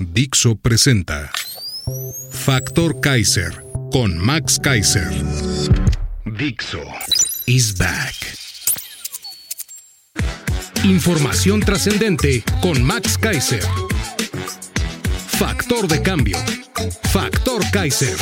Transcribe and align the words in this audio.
Dixo 0.00 0.54
presenta 0.56 1.30
Factor 2.30 3.00
Kaiser 3.00 3.64
con 3.90 4.16
Max 4.16 4.58
Kaiser. 4.58 5.10
Dixo 6.24 6.82
is 7.46 7.76
back. 7.76 8.14
Información 10.84 11.60
trascendente 11.60 12.42
con 12.60 12.82
Max 12.82 13.18
Kaiser. 13.18 13.62
Factor 15.26 15.86
de 15.88 16.02
cambio. 16.02 16.38
Factor 17.12 17.62
Kaiser. 17.70 18.16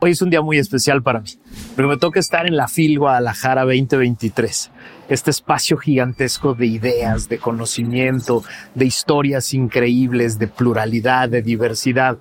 Hoy 0.00 0.10
es 0.12 0.22
un 0.22 0.30
día 0.30 0.40
muy 0.40 0.58
especial 0.58 1.02
para 1.02 1.20
mí, 1.20 1.30
porque 1.74 1.88
me 1.88 1.96
toca 1.96 2.20
estar 2.20 2.46
en 2.46 2.56
la 2.56 2.68
FIL 2.68 2.98
Guadalajara 2.98 3.62
2023, 3.62 4.70
este 5.08 5.30
espacio 5.30 5.76
gigantesco 5.76 6.54
de 6.54 6.66
ideas, 6.66 7.28
de 7.28 7.38
conocimiento, 7.38 8.42
de 8.74 8.86
historias 8.86 9.54
increíbles, 9.54 10.38
de 10.38 10.48
pluralidad, 10.48 11.28
de 11.28 11.42
diversidad. 11.42 12.18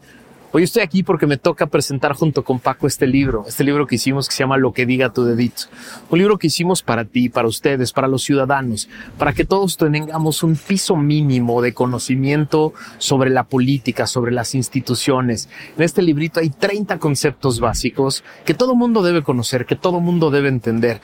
Hoy 0.52 0.64
estoy 0.64 0.81
aquí 0.81 1.03
porque 1.03 1.28
me 1.28 1.38
toca 1.38 1.67
presentar 1.67 2.14
junto 2.14 2.44
con 2.44 2.59
Paco 2.59 2.88
este 2.88 3.05
libro, 3.05 3.45
este 3.47 3.64
libro 3.64 3.86
que 3.86 3.95
hicimos 3.95 4.28
que 4.28 4.33
se 4.33 4.42
llama 4.42 4.58
Lo 4.58 4.73
que 4.73 4.88
diga 4.88 5.14
tu 5.14 5.23
dedito. 5.23 5.66
Un 6.09 6.17
libro 6.17 6.39
que 6.39 6.47
hicimos 6.47 6.81
para 6.81 7.06
ti, 7.06 7.30
para 7.30 7.47
ustedes, 7.47 7.94
para 7.94 8.08
los 8.08 8.23
ciudadanos, 8.23 8.89
para 9.19 9.33
que 9.33 9.45
todos 9.45 9.78
tengamos 9.78 10.41
un 10.41 10.56
piso 10.56 10.95
mínimo 10.95 11.61
de 11.61 11.75
conocimiento 11.75 12.73
sobre 12.97 13.30
la 13.30 13.44
política, 13.44 14.08
sobre 14.08 14.31
las 14.31 14.56
instituciones. 14.56 15.50
En 15.78 15.83
este 15.83 16.02
librito 16.02 16.39
hay 16.39 16.50
30 16.50 16.97
conceptos 16.97 17.59
básicos 17.59 18.23
que 18.44 18.56
todo 18.56 18.73
mundo 18.73 19.03
debe 19.03 19.22
conocer, 19.22 19.67
que 19.67 19.75
todo 19.75 20.00
mundo 20.00 20.31
debe 20.31 20.50
entender 20.50 21.00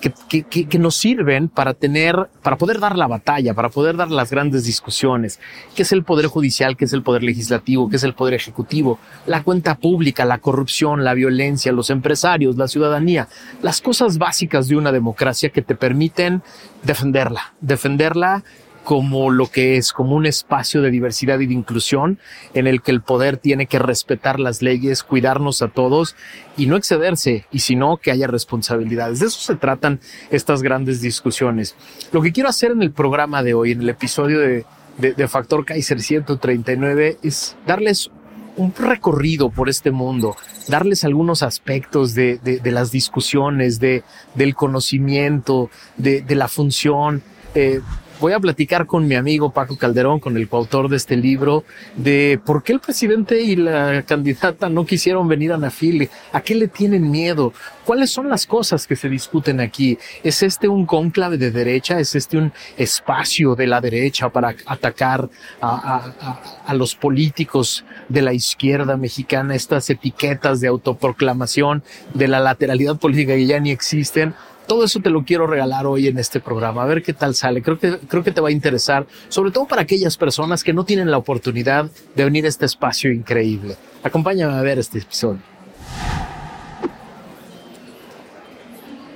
que, 0.00 0.12
que, 0.28 0.42
que, 0.44 0.68
que, 0.68 0.78
nos 0.78 0.96
sirven 0.96 1.48
para 1.48 1.74
tener, 1.74 2.28
para 2.42 2.56
poder 2.56 2.80
dar 2.80 2.96
la 2.96 3.06
batalla, 3.06 3.54
para 3.54 3.68
poder 3.68 3.96
dar 3.96 4.10
las 4.10 4.30
grandes 4.30 4.64
discusiones, 4.64 5.40
qué 5.74 5.82
es 5.82 5.92
el 5.92 6.04
poder 6.04 6.26
judicial, 6.26 6.76
qué 6.76 6.84
es 6.84 6.92
el 6.92 7.02
poder 7.02 7.22
legislativo, 7.22 7.88
qué 7.88 7.96
es 7.96 8.04
el 8.04 8.14
poder 8.14 8.34
ejecutivo, 8.34 8.98
la 9.26 9.42
cuenta 9.42 9.76
pública, 9.76 10.24
la 10.24 10.38
corrupción, 10.38 11.04
la 11.04 11.14
violencia, 11.14 11.72
los 11.72 11.90
empresarios, 11.90 12.56
la 12.56 12.68
ciudadanía, 12.68 13.28
las 13.62 13.80
cosas 13.80 14.18
básicas 14.18 14.68
de 14.68 14.76
una 14.76 14.92
democracia 14.92 15.50
que 15.50 15.62
te 15.62 15.74
permiten 15.74 16.42
defenderla, 16.82 17.54
defenderla 17.60 18.44
como 18.88 19.30
lo 19.30 19.48
que 19.50 19.76
es, 19.76 19.92
como 19.92 20.16
un 20.16 20.24
espacio 20.24 20.80
de 20.80 20.90
diversidad 20.90 21.38
y 21.40 21.46
de 21.46 21.52
inclusión 21.52 22.18
en 22.54 22.66
el 22.66 22.80
que 22.80 22.90
el 22.90 23.02
poder 23.02 23.36
tiene 23.36 23.66
que 23.66 23.78
respetar 23.78 24.40
las 24.40 24.62
leyes, 24.62 25.02
cuidarnos 25.02 25.60
a 25.60 25.68
todos 25.68 26.16
y 26.56 26.64
no 26.64 26.74
excederse, 26.74 27.44
y 27.52 27.58
si 27.58 27.76
no, 27.76 27.98
que 27.98 28.12
haya 28.12 28.26
responsabilidades. 28.26 29.20
De 29.20 29.26
eso 29.26 29.40
se 29.40 29.56
tratan 29.56 30.00
estas 30.30 30.62
grandes 30.62 31.02
discusiones. 31.02 31.76
Lo 32.12 32.22
que 32.22 32.32
quiero 32.32 32.48
hacer 32.48 32.70
en 32.70 32.80
el 32.80 32.90
programa 32.90 33.42
de 33.42 33.52
hoy, 33.52 33.72
en 33.72 33.82
el 33.82 33.90
episodio 33.90 34.38
de, 34.38 34.64
de, 34.96 35.28
Factor 35.28 35.66
Kaiser 35.66 36.00
139, 36.00 37.18
es 37.22 37.58
darles 37.66 38.10
un 38.56 38.74
recorrido 38.74 39.50
por 39.50 39.68
este 39.68 39.90
mundo, 39.90 40.34
darles 40.66 41.04
algunos 41.04 41.42
aspectos 41.42 42.14
de, 42.14 42.38
de, 42.38 42.58
de 42.60 42.70
las 42.72 42.90
discusiones, 42.90 43.80
de, 43.80 44.02
del 44.34 44.54
conocimiento, 44.54 45.68
de, 45.98 46.22
de 46.22 46.34
la 46.34 46.48
función. 46.48 47.22
Eh, 47.54 47.82
voy 48.20 48.32
a 48.32 48.40
platicar 48.40 48.86
con 48.86 49.06
mi 49.06 49.14
amigo 49.14 49.50
Paco 49.50 49.76
Calderón, 49.76 50.20
con 50.20 50.36
el 50.36 50.48
coautor 50.48 50.88
de 50.88 50.96
este 50.96 51.16
libro, 51.16 51.64
de 51.96 52.40
por 52.44 52.62
qué 52.62 52.72
el 52.72 52.80
presidente 52.80 53.40
y 53.40 53.56
la 53.56 54.02
candidata 54.02 54.68
no 54.68 54.84
quisieron 54.84 55.28
venir 55.28 55.52
a 55.52 55.56
Nafile, 55.56 56.10
a 56.32 56.40
qué 56.40 56.54
le 56.54 56.68
tienen 56.68 57.10
miedo, 57.10 57.52
cuáles 57.84 58.10
son 58.10 58.28
las 58.28 58.46
cosas 58.46 58.86
que 58.86 58.96
se 58.96 59.08
discuten 59.08 59.60
aquí. 59.60 59.98
¿Es 60.22 60.42
este 60.42 60.68
un 60.68 60.86
cónclave 60.86 61.38
de 61.38 61.50
derecha? 61.50 62.00
¿Es 62.00 62.14
este 62.14 62.38
un 62.38 62.52
espacio 62.76 63.54
de 63.54 63.66
la 63.66 63.80
derecha 63.80 64.28
para 64.28 64.54
atacar 64.66 65.28
a, 65.60 65.68
a, 65.68 66.14
a, 66.20 66.62
a 66.66 66.74
los 66.74 66.94
políticos 66.94 67.84
de 68.08 68.22
la 68.22 68.32
izquierda 68.32 68.96
mexicana, 68.96 69.54
estas 69.54 69.88
etiquetas 69.90 70.60
de 70.60 70.68
autoproclamación 70.68 71.82
de 72.14 72.28
la 72.28 72.40
lateralidad 72.40 72.96
política 72.96 73.34
que 73.34 73.46
ya 73.46 73.60
ni 73.60 73.70
existen? 73.70 74.34
Todo 74.68 74.84
eso 74.84 75.00
te 75.00 75.08
lo 75.08 75.24
quiero 75.24 75.46
regalar 75.46 75.86
hoy 75.86 76.08
en 76.08 76.18
este 76.18 76.40
programa, 76.40 76.82
a 76.82 76.86
ver 76.86 77.02
qué 77.02 77.14
tal 77.14 77.34
sale. 77.34 77.62
Creo 77.62 77.78
que, 77.78 77.98
creo 78.00 78.22
que 78.22 78.32
te 78.32 78.42
va 78.42 78.50
a 78.50 78.52
interesar, 78.52 79.06
sobre 79.30 79.50
todo 79.50 79.66
para 79.66 79.80
aquellas 79.80 80.18
personas 80.18 80.62
que 80.62 80.74
no 80.74 80.84
tienen 80.84 81.10
la 81.10 81.16
oportunidad 81.16 81.90
de 82.14 82.24
venir 82.24 82.44
a 82.44 82.48
este 82.48 82.66
espacio 82.66 83.10
increíble. 83.10 83.76
Acompáñame 84.02 84.52
a 84.52 84.60
ver 84.60 84.78
este 84.78 84.98
episodio. 84.98 85.40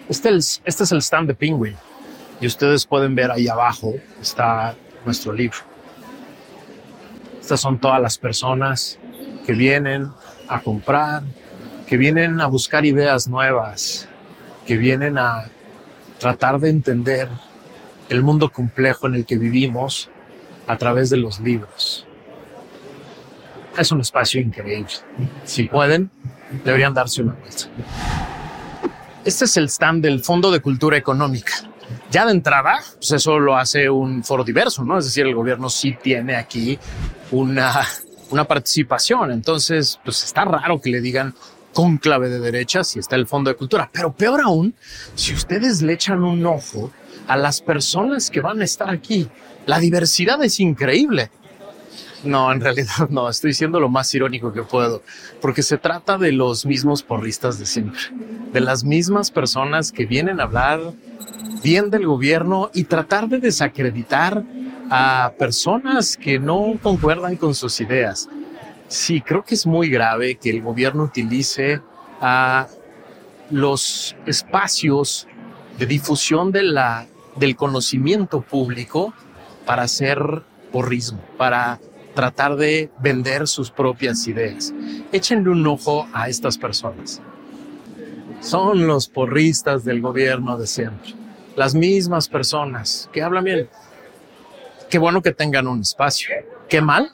Este, 0.09 0.35
es, 0.35 0.63
este 0.65 0.85
es 0.85 0.93
el 0.93 1.03
stand 1.03 1.29
de 1.29 1.35
Penguin 1.35 1.77
y 2.41 2.47
ustedes 2.47 2.87
pueden 2.87 3.15
ver 3.15 3.31
ahí 3.31 3.47
abajo 3.47 3.93
está 4.23 4.75
nuestro 5.05 5.35
libro. 5.35 5.59
Estas 7.43 7.61
son 7.61 7.79
todas 7.79 8.01
las 8.01 8.17
personas 8.17 8.99
que 9.45 9.53
vienen 9.53 10.09
a 10.49 10.61
comprar, 10.61 11.23
que 11.87 11.99
vienen 11.99 12.41
a 12.41 12.47
buscar 12.47 12.87
ideas 12.87 13.29
nuevas, 13.29 14.09
que 14.67 14.77
vienen 14.77 15.19
a 15.19 15.45
tratar 16.19 16.61
de 16.61 16.71
entender 16.71 17.29
el 18.09 18.23
mundo 18.23 18.51
complejo 18.51 19.07
en 19.07 19.15
el 19.15 19.27
que 19.27 19.37
vivimos 19.37 20.11
a 20.67 20.77
través 20.77 21.11
de 21.11 21.17
los 21.17 21.41
libros. 21.41 22.07
Es 23.77 23.91
un 23.91 24.01
espacio 24.01 24.41
increíble. 24.41 24.93
Si 25.45 25.65
pueden, 25.65 26.11
deberían 26.65 26.95
darse 26.95 27.23
una 27.23 27.33
vuelta. 27.33 27.65
Este 29.25 29.45
es 29.45 29.57
el 29.57 29.69
stand 29.69 30.03
del 30.03 30.21
Fondo 30.23 30.51
de 30.51 30.61
Cultura 30.61 30.97
Económica. 30.97 31.53
Ya 32.11 32.27
de 32.27 32.33
entrada, 32.33 32.81
pues 32.95 33.13
eso 33.13 33.39
lo 33.39 33.57
hace 33.57 33.89
un 33.89 34.23
foro 34.25 34.45
diverso, 34.45 34.85
¿no? 34.85 34.99
Es 34.99 35.07
decir, 35.07 35.27
el 35.27 35.35
gobierno 35.35 35.71
sí 35.71 35.97
tiene 36.03 36.37
aquí 36.37 36.79
una, 37.31 37.87
una 38.31 38.45
participación. 38.45 39.31
Entonces, 39.31 39.99
pues 40.05 40.23
está 40.25 40.45
raro 40.45 40.81
que 40.81 40.91
le 40.91 41.01
digan 41.01 41.35
cónclave 41.73 42.29
de 42.29 42.39
derecha 42.39 42.85
si 42.85 42.99
está 42.99 43.17
el 43.17 43.27
Fondo 43.27 43.51
de 43.51 43.57
Cultura. 43.57 43.91
Pero 43.93 44.13
peor 44.13 44.41
aún, 44.41 44.75
si 45.15 45.35
ustedes 45.35 45.83
le 45.83 45.95
echan 45.95 46.23
un 46.23 46.45
ojo 46.47 46.91
a 47.27 47.37
las 47.37 47.61
personas 47.61 48.31
que 48.31 48.41
van 48.41 48.61
a 48.61 48.65
estar 48.65 48.91
aquí, 48.91 49.29
la 49.67 49.79
diversidad 49.79 50.43
es 50.43 50.61
increíble. 50.61 51.31
No, 52.25 52.53
en 52.53 52.61
realidad 52.61 53.09
no, 53.11 53.29
estoy 53.29 53.53
siendo 53.53 53.81
lo 53.81 53.89
más 53.89 54.15
irónico 54.15 54.53
que 54.53 54.63
puedo, 54.63 55.03
porque 55.41 55.63
se 55.63 55.79
trata 55.79 56.19
de 56.19 56.33
los 56.33 56.65
mismos 56.67 57.03
porristas 57.03 57.59
de 57.59 57.67
siempre, 57.67 58.01
de 58.53 58.61
las 58.61 58.85
mismas 58.85 59.31
personas 59.31 59.91
que 59.91 60.07
vienen 60.07 60.41
a 60.41 60.45
hablar 60.45 60.81
bien 61.63 61.91
del 61.91 62.07
gobierno 62.07 62.71
y 62.75 62.85
tratar 62.85 63.29
de 63.29 63.39
desacreditar 63.39 64.45
a 64.91 65.33
personas 65.39 66.17
que 66.17 66.39
no 66.39 66.75
concuerdan 66.83 67.37
con 67.37 67.55
sus 67.55 67.81
ideas. 67.81 68.29
Sí, 68.93 69.23
creo 69.23 69.43
que 69.43 69.55
es 69.55 69.67
muy 69.67 69.89
grave 69.89 70.35
que 70.35 70.51
el 70.51 70.61
gobierno 70.61 71.05
utilice 71.05 71.81
a 72.21 72.69
los 73.49 74.15
espacios 74.27 75.27
de 75.79 75.87
difusión 75.87 76.53
del 76.53 77.57
conocimiento 77.57 78.43
público 78.43 79.15
para 79.65 79.85
hacer 79.85 80.43
porrismo, 80.71 81.23
para 81.39 81.81
tratar 82.15 82.57
de 82.57 82.91
vender 83.01 83.49
sus 83.49 83.71
propias 83.71 84.27
ideas. 84.27 84.75
Échenle 85.11 85.49
un 85.49 85.67
ojo 85.67 86.07
a 86.13 86.29
estas 86.29 86.59
personas. 86.59 87.23
Son 88.41 88.87
los 88.87 89.09
porristas 89.09 89.85
del 89.85 90.03
gobierno 90.03 90.59
de 90.59 90.67
siempre. 90.67 91.15
Las 91.57 91.75
mismas 91.75 92.29
personas 92.29 93.09
que 93.11 93.23
hablan 93.23 93.45
bien. 93.45 93.71
Qué 94.91 94.99
bueno 94.99 95.23
que 95.23 95.33
tengan 95.33 95.67
un 95.67 95.81
espacio. 95.81 96.29
Qué 96.69 96.83
mal 96.83 97.11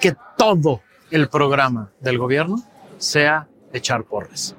que 0.00 0.16
todo 0.38 0.80
el 1.14 1.28
programa 1.28 1.92
del 2.00 2.18
gobierno 2.18 2.56
sea 2.98 3.46
echar 3.72 4.02
porras. 4.02 4.56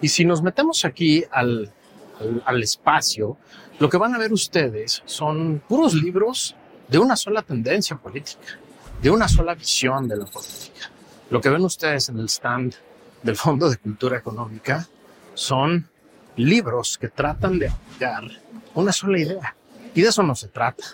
Y 0.00 0.08
si 0.08 0.24
nos 0.24 0.40
metemos 0.40 0.84
aquí 0.84 1.24
al, 1.32 1.72
al, 2.20 2.42
al, 2.46 2.62
espacio, 2.62 3.38
lo 3.80 3.88
que 3.88 3.96
van 3.96 4.14
a 4.14 4.18
ver 4.18 4.32
ustedes 4.32 5.02
son 5.04 5.60
puros 5.68 5.94
libros 5.94 6.54
de 6.86 6.98
una 6.98 7.16
sola 7.16 7.42
tendencia 7.42 7.96
política, 7.96 8.56
de 9.02 9.10
una 9.10 9.26
sola 9.26 9.54
visión 9.54 10.06
de 10.06 10.16
la 10.16 10.26
política. 10.26 10.92
Lo 11.30 11.40
que 11.40 11.48
ven 11.48 11.64
ustedes 11.64 12.08
en 12.08 12.20
el 12.20 12.28
stand 12.28 12.76
del 13.24 13.34
Fondo 13.34 13.68
de 13.68 13.76
Cultura 13.76 14.16
Económica 14.16 14.86
son 15.34 15.88
libros 16.36 16.98
que 16.98 17.08
tratan 17.08 17.58
de 17.58 17.66
apoyar 17.66 18.30
una 18.76 18.92
sola 18.92 19.18
idea. 19.18 19.56
Y 19.92 20.02
de 20.02 20.08
eso 20.10 20.22
no 20.22 20.36
se 20.36 20.46
trata. 20.46 20.84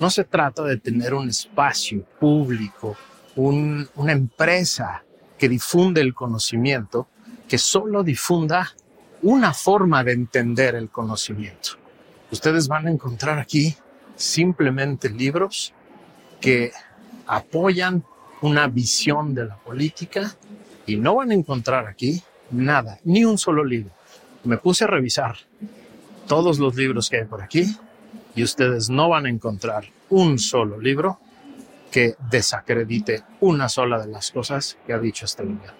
No 0.00 0.10
se 0.10 0.24
trata 0.24 0.64
de 0.64 0.76
tener 0.76 1.14
un 1.14 1.28
espacio 1.28 2.02
público, 2.18 2.96
una 3.36 4.12
empresa 4.12 5.04
que 5.38 5.48
difunde 5.48 6.00
el 6.00 6.14
conocimiento, 6.14 7.08
que 7.48 7.58
solo 7.58 8.02
difunda 8.02 8.74
una 9.22 9.52
forma 9.52 10.04
de 10.04 10.12
entender 10.12 10.74
el 10.74 10.90
conocimiento. 10.90 11.70
Ustedes 12.30 12.68
van 12.68 12.86
a 12.86 12.90
encontrar 12.90 13.38
aquí 13.38 13.74
simplemente 14.16 15.08
libros 15.10 15.72
que 16.40 16.72
apoyan 17.26 18.04
una 18.42 18.66
visión 18.68 19.34
de 19.34 19.46
la 19.46 19.56
política 19.56 20.34
y 20.86 20.96
no 20.96 21.16
van 21.16 21.30
a 21.30 21.34
encontrar 21.34 21.86
aquí 21.86 22.22
nada, 22.50 22.98
ni 23.04 23.24
un 23.24 23.38
solo 23.38 23.64
libro. 23.64 23.92
Me 24.44 24.56
puse 24.56 24.84
a 24.84 24.86
revisar 24.86 25.36
todos 26.26 26.58
los 26.58 26.74
libros 26.76 27.10
que 27.10 27.18
hay 27.18 27.24
por 27.24 27.42
aquí 27.42 27.76
y 28.34 28.42
ustedes 28.42 28.88
no 28.88 29.08
van 29.08 29.26
a 29.26 29.30
encontrar 29.30 29.84
un 30.08 30.38
solo 30.38 30.80
libro 30.80 31.18
que 31.90 32.14
desacredite 32.30 33.22
una 33.40 33.68
sola 33.68 33.98
de 33.98 34.10
las 34.10 34.30
cosas 34.30 34.78
que 34.86 34.92
ha 34.92 34.98
dicho 34.98 35.24
este 35.24 35.44
libro. 35.44 35.72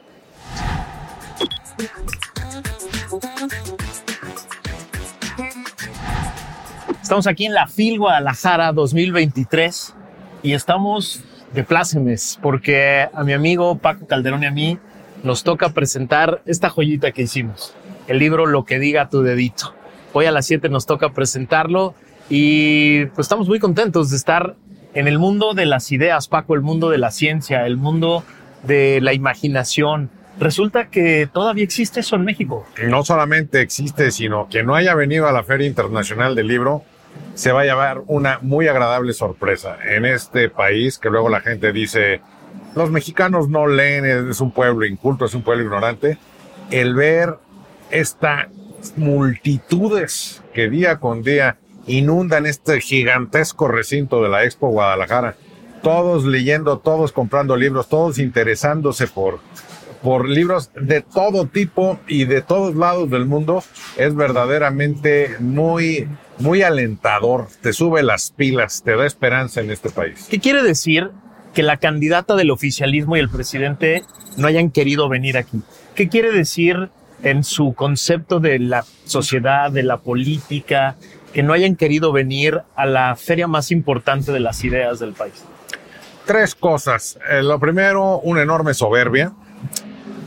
Estamos 7.03 7.27
aquí 7.27 7.47
en 7.47 7.55
la 7.55 7.67
FIL 7.67 7.99
Guadalajara 7.99 8.73
2023 8.73 9.95
y 10.43 10.53
estamos 10.53 11.23
de 11.53 11.65
plácemes 11.65 12.39
porque 12.41 13.09
a 13.13 13.25
mi 13.25 13.33
amigo 13.33 13.79
Paco 13.79 14.06
Calderón 14.06 14.45
y 14.45 14.47
a 14.47 14.51
mí 14.53 14.79
nos 15.25 15.43
toca 15.43 15.71
presentar 15.71 16.41
esta 16.47 16.71
joyita 16.71 17.13
que 17.13 17.23
hicimos, 17.23 17.75
el 18.06 18.19
libro 18.19 18.47
Lo 18.47 18.65
que 18.65 18.79
diga 18.79 19.09
tu 19.09 19.23
dedito. 19.23 19.75
Hoy 20.13 20.27
a 20.27 20.31
las 20.31 20.47
7 20.47 20.69
nos 20.69 20.87
toca 20.87 21.13
presentarlo 21.13 21.95
y 22.29 23.06
pues 23.06 23.25
estamos 23.25 23.49
muy 23.49 23.59
contentos 23.59 24.11
de 24.11 24.17
estar 24.17 24.55
en 24.95 25.09
el 25.09 25.19
mundo 25.19 25.55
de 25.55 25.67
las 25.67 25.93
ideas, 25.93 26.29
Paco, 26.29 26.55
el 26.55 26.63
mundo 26.63 26.91
de 26.91 26.99
la 26.99 27.11
ciencia, 27.11 27.67
el 27.67 27.77
mundo 27.77 28.25
de 28.63 29.01
la 29.01 29.13
imaginación. 29.13 30.11
Resulta 30.39 30.89
que 30.89 31.29
todavía 31.31 31.65
existe 31.65 32.01
eso 32.01 32.17
en 32.17 32.25
México. 32.25 32.67
No 32.87 33.05
solamente 33.05 33.61
existe, 33.61 34.11
sino 34.11 34.49
que 34.49 34.63
no 34.63 34.75
haya 34.75 34.95
venido 34.95 35.29
a 35.29 35.33
la 35.33 35.43
Feria 35.43 35.67
Internacional 35.67 36.35
del 36.35 36.47
Libro, 36.49 36.83
se 37.35 37.53
va 37.53 37.63
a 37.63 37.65
llevar 37.65 38.03
una 38.07 38.39
muy 38.43 38.69
agradable 38.69 39.13
sorpresa 39.13 39.79
en 39.85 40.05
este 40.05 40.49
país 40.49 40.99
que 40.99 41.11
luego 41.11 41.29
la 41.29 41.41
gente 41.41 41.73
dice, 41.73 42.21
los 42.75 42.91
mexicanos 42.91 43.49
no 43.49 43.67
leen, 43.67 44.05
es 44.31 44.41
un 44.41 44.53
pueblo 44.53 44.87
inculto, 44.87 45.25
es 45.25 45.35
un 45.35 45.43
pueblo 45.43 45.65
ignorante. 45.65 46.19
El 46.71 46.95
ver 46.95 47.37
estas 47.91 48.47
multitudes 48.97 50.43
que 50.55 50.71
día 50.71 50.99
con 50.99 51.23
día 51.23 51.59
inundan 51.91 52.47
este 52.47 52.81
gigantesco 52.81 53.69
recinto 53.69 54.23
de 54.23 54.29
la 54.29 54.45
Expo 54.45 54.69
Guadalajara, 54.69 55.37
todos 55.83 56.25
leyendo, 56.25 56.79
todos 56.79 57.13
comprando 57.13 57.57
libros, 57.57 57.89
todos 57.89 58.19
interesándose 58.19 59.07
por, 59.07 59.41
por 60.03 60.29
libros 60.29 60.71
de 60.75 61.01
todo 61.01 61.47
tipo 61.47 61.99
y 62.07 62.25
de 62.25 62.43
todos 62.43 62.75
lados 62.75 63.11
del 63.11 63.27
mundo, 63.27 63.63
es 63.97 64.15
verdaderamente 64.15 65.37
muy, 65.39 66.09
muy 66.39 66.63
alentador. 66.63 67.49
Te 67.63 67.73
sube 67.73 68.03
las 68.03 68.31
pilas, 68.31 68.83
te 68.85 68.97
da 68.97 69.07
esperanza 69.07 69.61
en 69.61 69.71
este 69.71 69.91
país. 69.91 70.27
¿Qué 70.31 70.39
quiere 70.39 70.63
decir 70.63 71.11
que 71.55 71.63
la 71.63 71.79
candidata 71.79 72.37
del 72.37 72.51
oficialismo 72.51 73.17
y 73.17 73.21
el 73.21 73.29
presidente 73.29 74.05
no 74.37 74.47
hayan 74.47 74.71
querido 74.71 75.09
venir 75.09 75.37
aquí. 75.37 75.63
¿Qué 75.95 76.09
quiere 76.09 76.33
decir 76.33 76.91
en 77.23 77.45
su 77.45 77.75
concepto 77.75 78.41
de 78.41 78.59
la 78.59 78.85
sociedad, 79.05 79.71
de 79.71 79.83
la 79.83 79.99
política, 79.99 80.97
que 81.32 81.43
no 81.43 81.53
hayan 81.53 81.77
querido 81.77 82.12
venir 82.12 82.62
a 82.77 82.87
la 82.87 83.17
feria 83.17 83.47
más 83.47 83.71
importante 83.71 84.32
de 84.32 84.41
las 84.41 84.65
ideas 84.65 84.99
del 84.99 85.12
país? 85.12 85.44
Tres 86.27 86.55
cosas. 86.55 87.19
Eh, 87.31 87.43
lo 87.43 87.59
primero, 87.59 88.21
una 88.21 88.43
enorme 88.43 88.75
soberbia. 88.75 89.32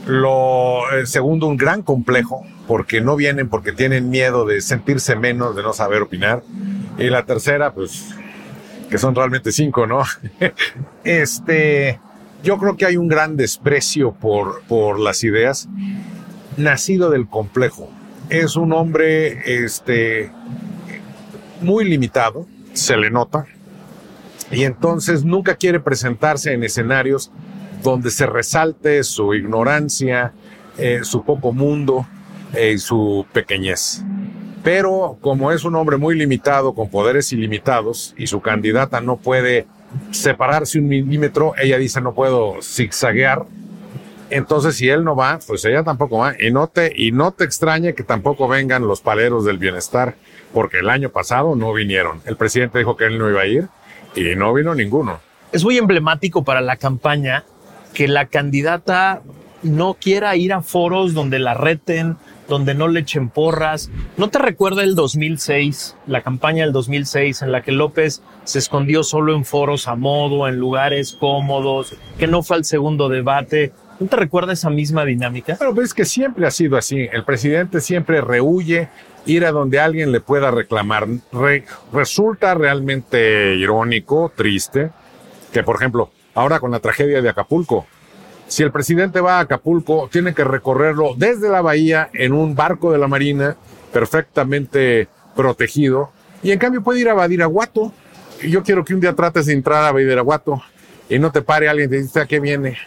Lo 0.06 0.92
eh, 0.92 1.06
segundo, 1.06 1.48
un 1.48 1.56
gran 1.56 1.82
complejo, 1.82 2.46
porque 2.68 3.00
no 3.00 3.16
vienen 3.16 3.50
porque 3.50 3.72
tienen 3.72 4.10
miedo 4.10 4.46
de 4.46 4.60
sentirse 4.62 5.16
menos, 5.16 5.56
de 5.56 5.64
no 5.64 5.74
saber 5.74 6.02
opinar. 6.02 6.44
Y 6.98 7.10
la 7.10 7.26
tercera, 7.26 7.74
pues 7.74 8.14
que 8.94 9.00
son 9.00 9.16
realmente 9.16 9.52
cinco, 9.52 9.88
¿no? 9.88 10.04
este, 11.04 12.00
yo 12.44 12.60
creo 12.60 12.78
que 12.78 12.86
hay 12.86 12.96
un 12.96 13.08
gran 13.08 13.38
desprecio 13.38 14.12
por, 14.12 14.62
por 14.68 15.00
las 15.00 15.24
ideas, 15.24 15.68
nacido 16.58 17.10
del 17.10 17.28
complejo. 17.28 17.90
Es 18.30 18.56
un 18.56 18.72
hombre, 18.72 19.64
este, 19.64 20.32
muy 21.64 21.86
limitado, 21.86 22.48
se 22.74 22.98
le 22.98 23.10
nota, 23.10 23.46
y 24.52 24.64
entonces 24.64 25.24
nunca 25.24 25.56
quiere 25.56 25.80
presentarse 25.80 26.54
en 26.54 26.64
escenarios 26.64 27.32
donde 27.82 28.12
se 28.12 28.26
resalte 28.26 29.04
su 29.04 29.34
ignorancia, 29.34 30.34
eh, 30.78 31.02
su 31.04 31.24
poco 31.24 31.52
mundo 31.52 32.06
eh, 32.54 32.74
y 32.74 32.78
su 32.78 33.26
pequeñez. 33.34 34.04
Pero 34.64 35.18
como 35.22 35.52
es 35.52 35.66
un 35.66 35.76
hombre 35.76 35.98
muy 35.98 36.16
limitado, 36.16 36.74
con 36.74 36.90
poderes 36.90 37.34
ilimitados, 37.34 38.16
y 38.18 38.28
su 38.28 38.42
candidata 38.42 39.02
no 39.02 39.18
puede 39.18 39.68
separarse 40.12 40.80
un 40.80 40.88
milímetro, 40.88 41.54
ella 41.58 41.78
dice 41.78 42.00
no 42.00 42.14
puedo 42.14 42.62
zigzaguear. 42.62 43.46
Entonces, 44.34 44.76
si 44.76 44.90
él 44.90 45.04
no 45.04 45.16
va, 45.16 45.40
pues 45.46 45.64
ella 45.66 45.84
tampoco 45.84 46.18
va. 46.18 46.34
Y 46.40 46.52
no 46.52 46.68
te, 46.68 46.92
y 46.96 47.12
no 47.12 47.32
te 47.32 47.44
extrañe 47.44 47.94
que 47.94 48.04
tampoco 48.04 48.48
vengan 48.48 48.88
los 48.88 49.02
paleros 49.02 49.46
del 49.46 49.58
bienestar, 49.58 50.16
porque 50.54 50.80
el 50.80 50.90
año 50.90 51.10
pasado 51.10 51.56
no 51.56 51.72
vinieron. 51.74 52.22
El 52.26 52.36
presidente 52.36 52.80
dijo 52.80 52.98
que 52.98 53.06
él 53.06 53.18
no 53.18 53.30
iba 53.30 53.42
a 53.42 53.46
ir 53.46 53.68
y 54.16 54.36
no 54.36 54.54
vino 54.54 54.74
ninguno. 54.74 55.20
Es 55.52 55.64
muy 55.64 55.78
emblemático 55.78 56.44
para 56.44 56.62
la 56.62 56.78
campaña 56.78 57.46
que 57.94 58.08
la 58.08 58.26
candidata 58.26 59.22
no 59.62 59.94
quiera 59.94 60.36
ir 60.36 60.52
a 60.52 60.62
foros 60.62 61.14
donde 61.14 61.40
la 61.40 61.54
reten, 61.54 62.18
donde 62.48 62.74
no 62.74 62.88
le 62.88 63.02
echen 63.02 63.30
porras. 63.30 63.90
¿No 64.18 64.30
te 64.30 64.40
recuerda 64.40 64.84
el 64.84 64.96
2006, 64.96 65.96
la 66.08 66.22
campaña 66.22 66.64
del 66.64 66.74
2006 66.74 67.42
en 67.42 67.52
la 67.52 67.62
que 67.62 67.72
López 67.72 68.22
se 68.44 68.60
escondió 68.60 69.04
solo 69.04 69.36
en 69.36 69.46
foros 69.46 69.88
a 69.88 69.96
modo, 69.96 70.48
en 70.48 70.58
lugares 70.58 71.16
cómodos, 71.18 71.96
que 72.18 72.28
no 72.28 72.44
fue 72.44 72.58
al 72.58 72.66
segundo 72.66 73.10
debate? 73.10 73.72
¿No 74.00 74.08
te 74.08 74.16
recuerda 74.16 74.54
esa 74.54 74.70
misma 74.70 75.06
dinámica? 75.06 75.56
Pero 75.58 75.74
ves 75.74 75.94
que 75.94 76.06
siempre 76.06 76.46
ha 76.48 76.52
sido 76.52 76.78
así. 76.78 77.08
El 77.12 77.24
presidente 77.24 77.80
siempre 77.80 78.22
rehuye 78.22 78.90
ir 79.26 79.46
a 79.46 79.52
donde 79.52 79.80
alguien 79.80 80.12
le 80.12 80.20
pueda 80.20 80.52
reclamar. 80.52 81.08
resulta 81.92 82.54
realmente 82.56 83.56
irónico, 83.56 84.32
triste, 84.36 84.92
que 85.52 85.64
por 85.64 85.76
ejemplo, 85.76 86.12
ahora 86.34 86.60
con 86.60 86.72
la 86.72 86.80
tragedia 86.80 87.22
de 87.22 87.30
Acapulco, 87.30 87.86
si 88.48 88.64
el 88.64 88.72
presidente 88.72 89.22
va 89.22 89.38
a 89.38 89.42
Acapulco, 89.42 90.10
tiene 90.12 90.34
que 90.34 90.44
recorrerlo 90.44 91.16
desde 91.16 91.50
la 91.50 91.62
bahía 91.62 92.10
en 92.14 92.34
un 92.34 92.56
barco 92.56 92.92
de 92.92 92.98
la 92.98 93.08
Marina 93.08 93.56
perfectamente 93.92 95.08
protegido. 95.36 96.12
Y 96.42 96.52
en 96.52 96.60
cambio 96.60 96.84
puede 96.84 97.00
ir 97.00 97.10
a 97.10 97.14
Badiraguato. 97.14 97.94
Yo 98.42 98.64
quiero 98.64 98.84
que 98.84 98.94
un 98.94 99.00
día 99.00 99.14
trates 99.14 99.46
de 99.46 99.54
entrar 99.54 99.86
a 99.86 99.92
Badiraguato 99.92 100.62
y 101.10 101.20
no 101.20 101.32
te 101.32 101.42
pare 101.42 101.70
alguien 101.70 101.88
y 101.88 101.92
te 101.92 102.02
dice 102.02 102.20
a 102.20 102.26
qué 102.26 102.40
viene. 102.40 102.78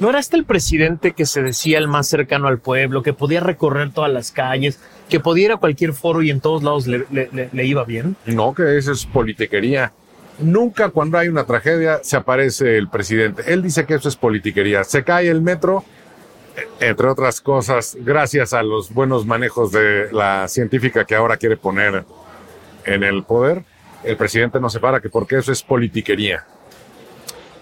¿No 0.00 0.10
era 0.10 0.20
este 0.20 0.36
el 0.36 0.44
presidente 0.44 1.12
que 1.12 1.26
se 1.26 1.42
decía 1.42 1.78
el 1.78 1.88
más 1.88 2.06
cercano 2.06 2.46
al 2.46 2.58
pueblo, 2.58 3.02
que 3.02 3.12
podía 3.12 3.40
recorrer 3.40 3.92
todas 3.92 4.12
las 4.12 4.30
calles, 4.30 4.78
que 5.08 5.18
podía 5.18 5.46
ir 5.46 5.52
a 5.52 5.56
cualquier 5.56 5.92
foro 5.92 6.22
y 6.22 6.30
en 6.30 6.40
todos 6.40 6.62
lados 6.62 6.86
le, 6.86 7.04
le 7.10 7.64
iba 7.66 7.84
bien? 7.84 8.16
No, 8.26 8.54
que 8.54 8.78
eso 8.78 8.92
es 8.92 9.04
politiquería. 9.06 9.92
Nunca 10.38 10.90
cuando 10.90 11.18
hay 11.18 11.28
una 11.28 11.44
tragedia 11.44 11.98
se 12.02 12.16
aparece 12.16 12.78
el 12.78 12.88
presidente. 12.88 13.42
Él 13.52 13.60
dice 13.62 13.86
que 13.86 13.94
eso 13.94 14.08
es 14.08 14.14
politiquería. 14.14 14.84
Se 14.84 15.02
cae 15.02 15.28
el 15.28 15.42
metro, 15.42 15.84
entre 16.80 17.08
otras 17.08 17.40
cosas, 17.40 17.96
gracias 18.00 18.52
a 18.52 18.62
los 18.62 18.92
buenos 18.92 19.26
manejos 19.26 19.72
de 19.72 20.12
la 20.12 20.46
científica 20.46 21.04
que 21.04 21.14
ahora 21.16 21.36
quiere 21.36 21.56
poner 21.56 22.04
en 22.84 23.02
el 23.02 23.24
poder, 23.24 23.64
el 24.04 24.16
presidente 24.16 24.60
no 24.60 24.70
se 24.70 24.80
para, 24.80 25.00
que 25.00 25.08
porque 25.08 25.38
eso 25.38 25.52
es 25.52 25.62
politiquería. 25.62 26.44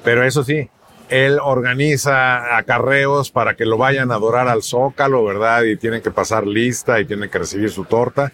Pero 0.05 0.23
eso 0.23 0.45
sí, 0.45 0.69
él 1.09 1.39
organiza 1.43 2.57
acarreos 2.57 3.31
para 3.31 3.55
que 3.55 3.65
lo 3.65 3.79
vayan 3.79 4.11
a 4.11 4.17
adorar 4.17 4.49
al 4.49 4.63
zócalo, 4.63 5.25
¿verdad? 5.25 5.63
Y 5.65 5.77
tienen 5.77 6.03
que 6.03 6.11
pasar 6.11 6.47
lista 6.47 7.01
y 7.01 7.05
tienen 7.05 7.31
que 7.31 7.39
recibir 7.39 7.71
su 7.71 7.85
torta 7.85 8.33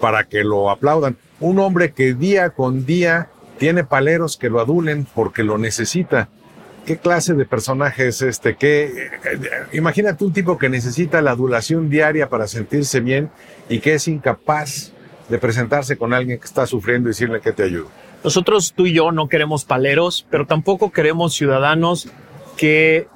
para 0.00 0.24
que 0.24 0.44
lo 0.44 0.70
aplaudan. 0.70 1.16
Un 1.40 1.58
hombre 1.58 1.92
que 1.92 2.14
día 2.14 2.50
con 2.50 2.84
día 2.86 3.28
tiene 3.58 3.84
paleros 3.84 4.36
que 4.36 4.50
lo 4.50 4.60
adulen 4.60 5.06
porque 5.14 5.44
lo 5.44 5.58
necesita. 5.58 6.28
¿Qué 6.86 6.96
clase 6.96 7.34
de 7.34 7.44
personaje 7.44 8.08
es 8.08 8.22
este? 8.22 8.56
¿Qué, 8.56 9.10
imagínate 9.72 10.24
un 10.24 10.32
tipo 10.32 10.58
que 10.58 10.68
necesita 10.68 11.20
la 11.22 11.32
adulación 11.32 11.90
diaria 11.90 12.28
para 12.28 12.48
sentirse 12.48 13.00
bien 13.00 13.30
y 13.68 13.80
que 13.80 13.94
es 13.94 14.08
incapaz 14.08 14.92
de 15.30 15.38
presentarse 15.38 15.96
con 15.96 16.12
alguien 16.12 16.38
que 16.38 16.44
está 16.44 16.66
sufriendo 16.66 17.08
y 17.08 17.12
decirle 17.12 17.40
que 17.40 17.52
te 17.52 17.62
ayudo. 17.62 17.88
Nosotros, 18.22 18.74
tú 18.74 18.86
y 18.86 18.92
yo, 18.92 19.12
no 19.12 19.28
queremos 19.28 19.64
paleros, 19.64 20.26
pero 20.30 20.46
tampoco 20.46 20.90
queremos 20.90 21.34
ciudadanos 21.34 22.08
que, 22.56 23.08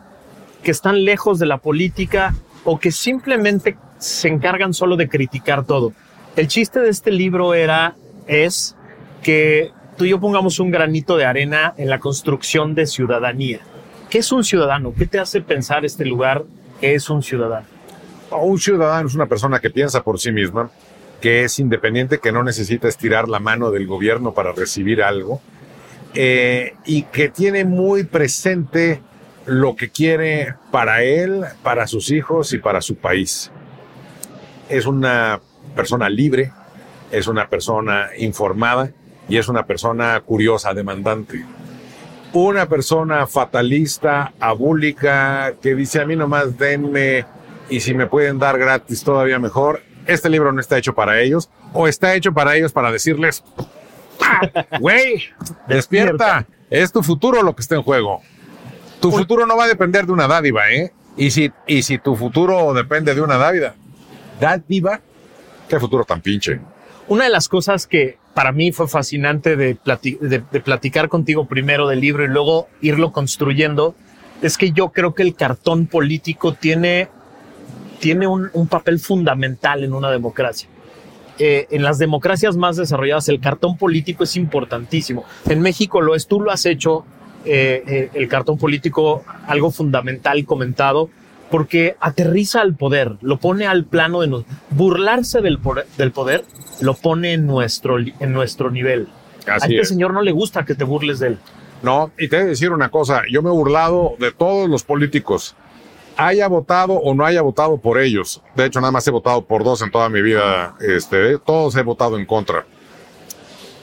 que 0.63 0.71
están 0.71 1.05
lejos 1.05 1.39
de 1.39 1.47
la 1.47 1.59
política 1.59 2.35
o 2.65 2.79
que 2.79 2.91
simplemente 2.91 3.77
se 3.99 4.29
encargan 4.29 4.73
solo 4.73 4.97
de 4.97 5.09
criticar 5.09 5.65
todo. 5.65 5.93
El 6.37 6.49
chiste 6.49 6.81
de 6.81 6.89
este 6.89 7.11
libro 7.11 7.55
era, 7.55 7.97
es 8.27 8.77
que 9.23 9.73
tú 9.97 10.05
y 10.05 10.11
yo 10.11 10.21
pongamos 10.21 10.59
un 10.59 10.71
granito 10.71 11.17
de 11.17 11.25
arena 11.25 11.75
en 11.77 11.91
la 11.91 12.01
construcción 12.01 12.75
de 12.75 12.87
ciudadanía. 12.87 13.61
¿Qué 14.11 14.19
es 14.19 14.33
un 14.33 14.45
ciudadano? 14.45 14.95
¿Qué 14.97 15.07
te 15.07 15.19
hace 15.19 15.41
pensar 15.41 15.85
este 15.85 16.05
lugar 16.05 16.45
que 16.81 16.95
es 16.95 17.11
un 17.11 17.23
ciudadano? 17.23 17.67
Un 18.31 18.59
ciudadano 18.59 19.09
es 19.09 19.15
una 19.15 19.27
persona 19.27 19.61
que 19.61 19.71
piensa 19.71 20.03
por 20.03 20.19
sí 20.19 20.33
misma, 20.33 20.71
que 21.25 21.45
es 21.45 21.59
independiente, 21.59 22.19
que 22.19 22.33
no 22.33 22.45
necesita 22.45 22.87
estirar 22.87 23.31
la 23.31 23.41
mano 23.41 23.71
del 23.71 23.87
gobierno 23.87 24.35
para 24.35 24.53
recibir 24.53 25.03
algo 25.03 25.41
eh, 26.13 26.75
y 26.85 27.05
que 27.05 27.31
tiene 27.31 27.65
muy 27.65 28.05
presente 28.05 29.01
lo 29.47 29.75
que 29.75 29.89
quiere 29.89 30.53
para 30.71 31.03
él, 31.03 31.45
para 31.63 31.87
sus 31.87 32.11
hijos 32.11 32.53
y 32.53 32.59
para 32.59 32.83
su 32.83 32.97
país. 32.97 33.51
Es 34.69 34.85
una 34.85 35.41
persona 35.75 36.11
libre, 36.11 36.53
es 37.11 37.27
una 37.27 37.49
persona 37.49 38.11
informada 38.19 38.91
y 39.27 39.39
es 39.39 39.49
una 39.49 39.65
persona 39.65 40.21
curiosa, 40.21 40.75
demandante. 40.75 41.43
Una 42.35 42.69
persona 42.69 43.27
fatalista, 43.27 44.35
abúlica, 44.39 45.55
que 45.63 45.75
dice 45.75 46.03
a 46.03 46.05
mí 46.05 46.17
nomás 46.17 46.59
denme 46.59 47.25
y 47.71 47.81
si 47.81 47.95
me 47.95 48.09
pueden 48.09 48.39
dar 48.39 48.59
gratis 48.59 49.03
todavía 49.03 49.39
mejor. 49.39 49.94
Este 50.07 50.29
libro 50.29 50.53
no 50.53 50.61
está 50.61 50.79
hecho 50.79 50.95
para 50.95 51.21
ellos 51.21 51.51
o 51.73 51.89
está 51.89 52.15
hecho 52.15 52.33
para 52.33 52.57
ellos 52.57 52.73
para 52.73 52.93
decirles, 52.93 53.43
güey, 54.81 55.25
despierta, 55.69 56.47
es 56.71 56.93
tu 56.93 57.03
futuro 57.03 57.43
lo 57.43 57.55
que 57.55 57.63
está 57.63 57.75
en 57.77 57.83
juego. 57.83 58.23
Tu 59.01 59.11
futuro 59.11 59.47
no 59.47 59.57
va 59.57 59.65
a 59.65 59.69
depender 59.69 60.07
de 60.07 60.13
una 60.13 60.27
dádiva, 60.27 60.71
¿eh? 60.71 60.93
Y 61.17 61.31
si, 61.31 61.53
y 61.67 61.83
si 61.83 61.99
tu 61.99 62.17
futuro 62.17 62.73
depende 62.73 63.15
de 63.15 63.21
una 63.21 63.37
dádiva, 63.37 63.75
dádiva, 64.41 65.01
qué 65.69 65.79
futuro 65.79 66.05
tan 66.05 66.21
pinche. 66.21 66.59
Una 67.07 67.25
de 67.25 67.31
las 67.31 67.49
cosas 67.49 67.87
que 67.87 68.19
para 68.35 68.51
mí 68.53 68.73
fue 68.73 68.89
fascinante 68.89 69.57
de, 69.57 69.77
platicar 70.65 71.09
contigo 71.09 71.47
primero 71.47 71.87
del 71.87 72.01
libro 72.01 72.25
y 72.25 72.29
luego 72.29 72.69
irlo 72.81 73.13
construyendo 73.13 73.95
es 74.43 74.59
que 74.59 74.73
yo 74.73 74.91
creo 74.91 75.15
que 75.15 75.23
el 75.23 75.35
cartón 75.35 75.87
político 75.87 76.55
tiene, 76.55 77.09
tiene 78.05 78.27
un, 78.27 78.69
papel 78.69 78.99
fundamental 79.01 79.83
en 79.83 79.95
una 79.95 80.11
democracia. 80.11 80.69
Eh, 81.39 81.67
en 81.71 81.83
las 81.83 81.97
democracias 81.97 82.55
más 82.55 82.77
desarrolladas 82.77 83.31
el 83.31 83.41
cartón 83.41 83.79
político 83.79 84.25
es 84.25 84.37
importantísimo. 84.37 85.25
En 85.49 85.63
México 85.63 86.03
lo 86.03 86.15
es, 86.15 86.27
tú 86.27 86.39
lo 86.39 86.51
has 86.51 86.67
hecho, 86.67 87.07
eh, 87.47 87.83
eh, 87.87 88.11
el 88.13 88.29
cartón 88.29 88.59
político 88.59 89.25
algo 89.47 89.71
fundamental 89.71 90.45
comentado 90.45 91.09
porque 91.51 91.97
aterriza 91.99 92.61
al 92.61 92.75
poder, 92.75 93.17
lo 93.23 93.39
pone 93.39 93.67
al 93.67 93.87
plano 93.87 94.21
de 94.21 94.27
nos, 94.27 94.45
burlarse 94.69 95.41
del 95.41 95.59
poder, 95.59 95.87
del 95.97 96.13
poder, 96.13 96.45
lo 96.83 96.93
pone 96.93 97.33
en 97.33 97.47
nuestro, 97.47 97.99
en 97.99 98.33
nuestro 98.35 98.71
nivel. 98.71 99.09
a 99.47 99.57
este 99.57 99.87
señor 99.87 100.13
no 100.13 100.21
le 100.21 100.33
gusta 100.33 100.67
que 100.67 100.75
te 100.75 100.85
burles 100.85 101.21
de 101.21 101.29
él. 101.29 101.39
No, 101.83 102.11
y 102.19 102.29
te 102.29 102.37
voy 102.37 102.45
a 102.45 102.49
decir 102.49 102.71
una 102.71 102.91
cosa, 102.91 103.23
yo 103.31 103.41
me 103.41 103.49
he 103.49 103.53
burlado 103.53 104.15
de 104.19 104.31
todos 104.31 104.69
los 104.69 104.83
políticos, 104.83 105.57
haya 106.17 106.49
votado 106.49 106.95
o 106.95 107.15
no 107.15 107.25
haya 107.25 107.43
votado 107.43 107.79
por 107.79 107.99
ellos. 107.99 108.43
De 108.55 108.67
hecho, 108.67 108.81
nada 108.81 108.93
más 108.93 109.07
he 109.07 109.11
votado 109.11 109.45
por 109.45 109.65
dos 109.65 109.83
en 109.83 109.91
toda 109.91 110.09
mi 110.09 110.23
vida, 110.23 110.75
este, 110.81 111.39
todos 111.39 111.77
he 111.77 111.83
votado 111.83 112.19
en 112.19 112.27
contra. 112.27 112.67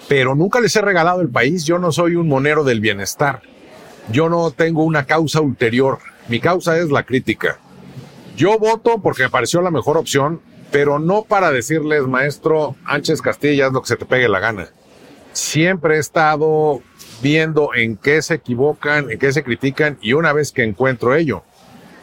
Pero 0.08 0.36
nunca 0.36 0.60
les 0.60 0.76
he 0.76 0.82
regalado 0.82 1.22
el 1.22 1.30
país, 1.30 1.66
yo 1.66 1.80
no 1.80 1.92
soy 1.92 2.16
un 2.16 2.28
monero 2.28 2.64
del 2.64 2.82
bienestar. 2.82 3.42
Yo 4.12 4.30
no 4.30 4.52
tengo 4.52 4.84
una 4.84 5.06
causa 5.06 5.42
ulterior. 5.42 6.00
Mi 6.28 6.40
causa 6.40 6.78
es 6.78 6.92
la 6.92 7.04
crítica. 7.04 7.60
Yo 8.36 8.58
voto 8.58 9.00
porque 9.02 9.24
me 9.24 9.30
pareció 9.30 9.62
la 9.62 9.72
mejor 9.72 9.98
opción, 9.98 10.42
pero 10.72 11.00
no 11.00 11.24
para 11.24 11.52
decirles, 11.52 12.08
maestro 12.08 12.76
Ánchez 12.86 13.22
Castilla, 13.22 13.68
es 13.68 13.74
lo 13.74 13.82
que 13.82 13.88
se 13.88 13.98
te 13.98 14.06
pegue 14.06 14.28
la 14.28 14.40
gana. 14.40 14.70
Siempre 15.34 15.96
he 15.96 16.00
estado 16.00 16.82
viendo 17.22 17.74
en 17.76 17.96
qué 17.98 18.22
se 18.22 18.36
equivocan, 18.36 19.12
en 19.12 19.20
qué 19.20 19.32
se 19.32 19.44
critican, 19.44 19.98
y 20.02 20.14
una 20.14 20.34
vez 20.34 20.52
que 20.52 20.64
encuentro 20.64 21.16
ello, 21.16 21.44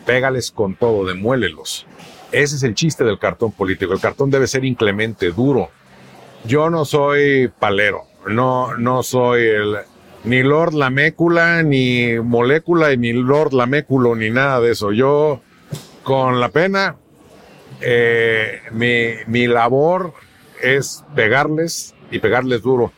pégales 0.08 0.50
con 0.50 0.74
todo, 0.74 1.04
demuélelos. 1.04 1.86
Ese 2.32 2.56
es 2.56 2.62
el 2.62 2.74
chiste 2.74 3.04
del 3.04 3.18
cartón 3.18 3.52
político. 3.52 3.92
El 3.92 4.00
cartón 4.00 4.30
debe 4.30 4.46
ser 4.46 4.64
inclemente, 4.64 5.32
duro. 5.32 5.68
Yo 6.46 6.70
no 6.70 6.86
soy 6.86 7.48
palero, 7.48 8.04
no, 8.26 8.74
no 8.78 9.02
soy 9.02 9.42
el, 9.42 9.76
ni 10.24 10.42
Lord 10.42 10.72
Lamécula, 10.72 11.62
ni 11.62 12.18
molécula, 12.20 12.96
ni 12.96 13.12
Lord 13.12 13.52
Laméculo, 13.52 14.16
ni 14.16 14.30
nada 14.30 14.60
de 14.60 14.70
eso. 14.72 14.92
Yo, 14.92 15.42
con 16.04 16.40
la 16.40 16.48
pena, 16.48 16.96
eh, 17.82 18.62
mi, 18.72 19.10
mi 19.26 19.46
labor 19.46 20.14
es 20.62 21.04
pegarles 21.14 21.94
y 22.10 22.18
pegarles 22.18 22.62
duro. 22.62 22.92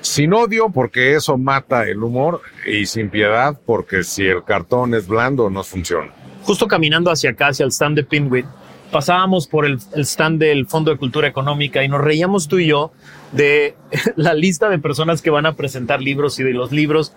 Sin 0.00 0.32
odio, 0.32 0.70
porque 0.70 1.14
eso 1.14 1.38
mata 1.38 1.86
el 1.86 2.02
humor, 2.02 2.40
y 2.66 2.86
sin 2.86 3.10
piedad, 3.10 3.60
porque 3.64 4.02
si 4.02 4.26
el 4.26 4.42
cartón 4.42 4.94
es 4.94 5.06
blando, 5.06 5.50
no 5.50 5.62
funciona. 5.62 6.17
Justo 6.42 6.66
caminando 6.66 7.10
hacia 7.10 7.30
acá, 7.30 7.48
hacia 7.48 7.64
el 7.64 7.72
stand 7.72 7.96
de 7.96 8.04
Pinwit, 8.04 8.46
pasábamos 8.90 9.46
por 9.46 9.66
el, 9.66 9.78
stand 10.04 10.40
del 10.40 10.66
Fondo 10.66 10.90
de 10.90 10.96
Cultura 10.96 11.28
Económica 11.28 11.84
y 11.84 11.88
nos 11.88 12.00
reíamos 12.00 12.48
tú 12.48 12.58
y 12.58 12.66
yo 12.66 12.92
de 13.32 13.74
la 14.16 14.34
lista 14.34 14.68
de 14.68 14.78
personas 14.78 15.22
que 15.22 15.30
van 15.30 15.46
a 15.46 15.54
presentar 15.54 16.00
libros 16.00 16.38
y 16.38 16.44
de 16.44 16.52
los 16.52 16.72
libros. 16.72 17.12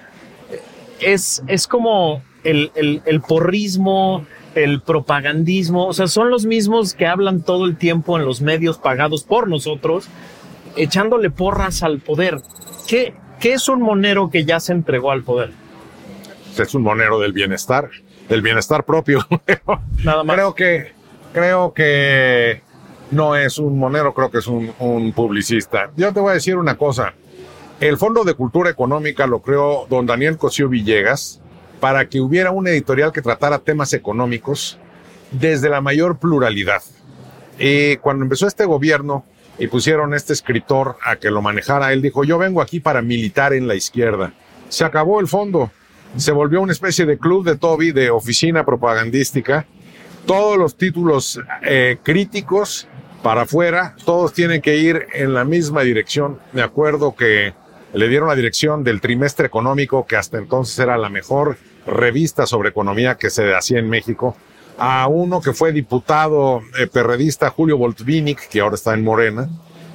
Es, 0.99 1.43
es 1.47 1.67
como 1.67 2.21
el, 2.43 2.71
el, 2.75 3.21
porrismo, 3.21 4.25
el 4.53 4.81
propagandismo, 4.81 5.87
o 5.87 5.93
sea, 5.93 6.07
son 6.07 6.29
los 6.29 6.45
mismos 6.45 6.93
que 6.93 7.07
hablan 7.07 7.41
todo 7.41 7.65
el 7.65 7.77
tiempo 7.77 8.19
en 8.19 8.25
los 8.25 8.41
medios 8.41 8.77
pagados 8.77 9.23
por 9.23 9.47
nosotros, 9.47 10.07
echándole 10.75 11.31
porras 11.31 11.81
al 11.81 11.99
poder. 11.99 12.41
¿Qué, 12.87 13.15
qué 13.39 13.53
es 13.53 13.67
un 13.67 13.81
monero 13.81 14.29
que 14.29 14.45
ya 14.45 14.59
se 14.59 14.73
entregó 14.73 15.11
al 15.11 15.23
poder? 15.23 15.51
Es 16.57 16.75
un 16.75 16.83
monero 16.83 17.19
del 17.19 17.33
bienestar, 17.33 17.89
del 18.31 18.41
bienestar 18.41 18.85
propio. 18.85 19.27
Nada 20.05 20.23
más. 20.23 20.35
Creo 20.35 20.55
que 20.55 20.93
creo 21.33 21.73
que 21.73 22.61
no 23.11 23.35
es 23.35 23.57
un 23.57 23.77
monero, 23.77 24.13
creo 24.13 24.31
que 24.31 24.37
es 24.37 24.47
un, 24.47 25.11
publicista. 25.13 25.91
Yo 25.97 26.13
te 26.13 26.21
voy 26.21 26.31
a 26.31 26.33
decir 26.35 26.55
una 26.55 26.77
cosa. 26.77 27.13
El 27.81 27.97
Fondo 27.97 28.23
de 28.23 28.33
Cultura 28.33 28.69
Económica 28.69 29.27
lo 29.27 29.41
creó 29.41 29.85
don 29.89 30.05
Daniel 30.05 30.37
Cosío 30.37 30.69
Villegas 30.69 31.41
para 31.81 32.07
que 32.07 32.21
hubiera 32.21 32.51
una 32.51 32.69
editorial 32.69 33.11
que 33.11 33.21
tratara 33.21 33.59
temas 33.59 33.91
económicos 33.91 34.77
desde 35.31 35.67
la 35.67 35.81
mayor 35.81 36.17
pluralidad. 36.17 36.83
Y 37.59 37.97
cuando 37.97 38.23
empezó 38.23 38.47
este 38.47 38.63
gobierno 38.63 39.25
y 39.59 39.67
pusieron 39.67 40.13
este 40.13 40.31
escritor 40.31 40.95
a 41.03 41.17
que 41.17 41.31
lo 41.31 41.41
manejara, 41.41 41.91
él 41.91 42.01
dijo, 42.01 42.23
yo 42.23 42.37
vengo 42.37 42.61
aquí 42.61 42.79
para 42.79 43.01
militar 43.01 43.51
en 43.51 43.67
la 43.67 43.75
izquierda. 43.75 44.31
Se 44.69 44.85
acabó 44.85 45.19
el 45.19 45.27
fondo. 45.27 45.69
Se 46.17 46.31
volvió 46.31 46.61
una 46.61 46.73
especie 46.73 47.05
de 47.05 47.17
club 47.17 47.45
de 47.45 47.57
Toby, 47.57 47.91
de 47.91 48.09
oficina 48.09 48.65
propagandística, 48.65 49.65
todos 50.25 50.57
los 50.57 50.75
títulos 50.75 51.39
eh, 51.63 51.97
críticos 52.03 52.87
para 53.23 53.43
afuera, 53.43 53.95
todos 54.05 54.33
tienen 54.33 54.61
que 54.61 54.77
ir 54.77 55.07
en 55.13 55.33
la 55.33 55.45
misma 55.45 55.81
dirección. 55.81 56.39
Me 56.53 56.61
acuerdo 56.61 57.15
que 57.15 57.53
le 57.93 58.07
dieron 58.07 58.29
la 58.29 58.35
dirección 58.35 58.83
del 58.83 59.01
trimestre 59.01 59.47
económico, 59.47 60.05
que 60.05 60.15
hasta 60.15 60.37
entonces 60.37 60.77
era 60.79 60.97
la 60.97 61.09
mejor 61.09 61.57
revista 61.85 62.45
sobre 62.45 62.69
economía 62.69 63.15
que 63.15 63.29
se 63.29 63.53
hacía 63.53 63.79
en 63.79 63.89
México, 63.89 64.35
a 64.77 65.07
uno 65.07 65.41
que 65.41 65.53
fue 65.53 65.71
diputado 65.71 66.61
eh, 66.79 66.87
perredista, 66.87 67.49
Julio 67.49 67.77
Voltvinic, 67.77 68.47
que 68.47 68.61
ahora 68.61 68.75
está 68.75 68.93
en 68.93 69.03
Morena, 69.03 69.49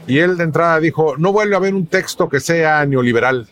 y 0.06 0.18
él 0.18 0.36
de 0.36 0.44
entrada 0.44 0.78
dijo, 0.78 1.16
no 1.16 1.32
vuelve 1.32 1.54
a 1.54 1.58
haber 1.58 1.74
un 1.74 1.86
texto 1.86 2.28
que 2.28 2.40
sea 2.40 2.84
neoliberal. 2.86 3.48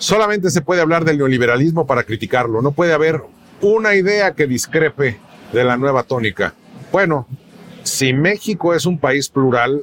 Solamente 0.00 0.48
se 0.48 0.62
puede 0.62 0.80
hablar 0.80 1.04
del 1.04 1.18
neoliberalismo 1.18 1.86
para 1.86 2.04
criticarlo, 2.04 2.62
no 2.62 2.72
puede 2.72 2.94
haber 2.94 3.20
una 3.60 3.94
idea 3.94 4.32
que 4.34 4.46
discrepe 4.46 5.18
de 5.52 5.62
la 5.62 5.76
nueva 5.76 6.04
tónica. 6.04 6.54
Bueno, 6.90 7.26
si 7.82 8.14
México 8.14 8.74
es 8.74 8.86
un 8.86 8.98
país 8.98 9.28
plural, 9.28 9.82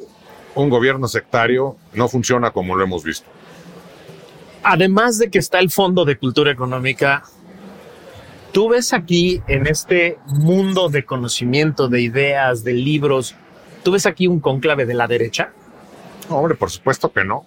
un 0.55 0.71
gobierno 0.71 1.07
sectario 1.07 1.77
no 1.93 2.07
funciona 2.07 2.49
como 2.49 2.75
lo 2.75 2.83
hemos 2.83 3.03
visto. 3.03 3.27
Además 4.63 5.19
de 5.19 5.29
que 5.29 5.37
está 5.37 5.59
el 5.59 5.69
Fondo 5.69 6.03
de 6.03 6.17
Cultura 6.17 6.51
Económica, 6.51 7.21
tú 8.51 8.69
ves 8.69 8.93
aquí 8.93 9.43
en 9.47 9.67
este 9.67 10.17
mundo 10.25 10.89
de 10.89 11.05
conocimiento, 11.05 11.89
de 11.89 12.01
ideas, 12.01 12.63
de 12.63 12.73
libros, 12.73 13.35
¿tú 13.83 13.91
ves 13.91 14.07
aquí 14.07 14.25
un 14.25 14.39
conclave 14.39 14.87
de 14.87 14.95
la 14.95 15.07
derecha? 15.07 15.51
Hombre, 16.27 16.55
por 16.55 16.71
supuesto 16.71 17.13
que 17.13 17.23
no. 17.23 17.45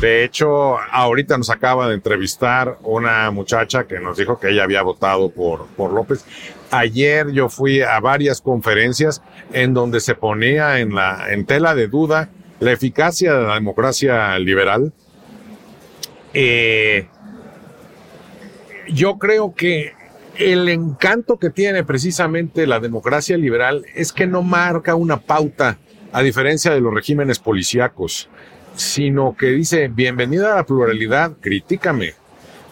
De 0.00 0.24
hecho, 0.24 0.76
ahorita 0.78 1.38
nos 1.38 1.48
acaba 1.48 1.88
de 1.88 1.94
entrevistar 1.94 2.78
una 2.82 3.30
muchacha 3.30 3.86
que 3.86 3.98
nos 3.98 4.18
dijo 4.18 4.38
que 4.38 4.50
ella 4.50 4.64
había 4.64 4.82
votado 4.82 5.30
por, 5.30 5.66
por 5.68 5.92
López. 5.92 6.24
Ayer 6.70 7.32
yo 7.32 7.48
fui 7.48 7.80
a 7.80 7.98
varias 8.00 8.42
conferencias 8.42 9.22
en 9.52 9.72
donde 9.72 10.00
se 10.00 10.14
ponía 10.14 10.80
en, 10.80 10.94
la, 10.94 11.32
en 11.32 11.46
tela 11.46 11.74
de 11.74 11.88
duda 11.88 12.28
la 12.60 12.72
eficacia 12.72 13.34
de 13.34 13.46
la 13.46 13.54
democracia 13.54 14.38
liberal. 14.38 14.92
Eh, 16.34 17.08
yo 18.88 19.18
creo 19.18 19.54
que 19.54 19.94
el 20.36 20.68
encanto 20.68 21.38
que 21.38 21.48
tiene 21.48 21.84
precisamente 21.84 22.66
la 22.66 22.80
democracia 22.80 23.38
liberal 23.38 23.86
es 23.94 24.12
que 24.12 24.26
no 24.26 24.42
marca 24.42 24.94
una 24.94 25.18
pauta, 25.18 25.78
a 26.12 26.22
diferencia 26.22 26.72
de 26.72 26.80
los 26.80 26.92
regímenes 26.92 27.38
policíacos, 27.38 28.28
sino 28.76 29.34
que 29.36 29.46
dice, 29.46 29.88
bienvenida 29.88 30.52
a 30.52 30.56
la 30.56 30.66
pluralidad, 30.66 31.32
critícame. 31.40 32.14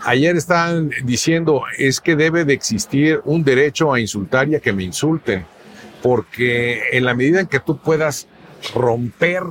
Ayer 0.04 0.36
estaban 0.36 0.90
diciendo, 1.04 1.62
es 1.78 2.00
que 2.00 2.14
debe 2.14 2.44
de 2.44 2.52
existir 2.52 3.20
un 3.24 3.42
derecho 3.42 3.92
a 3.92 4.00
insultar 4.00 4.48
y 4.48 4.54
a 4.54 4.60
que 4.60 4.72
me 4.72 4.84
insulten, 4.84 5.46
porque 6.02 6.82
en 6.92 7.04
la 7.06 7.14
medida 7.14 7.40
en 7.40 7.46
que 7.46 7.58
tú 7.58 7.78
puedas 7.78 8.28
romper 8.74 9.42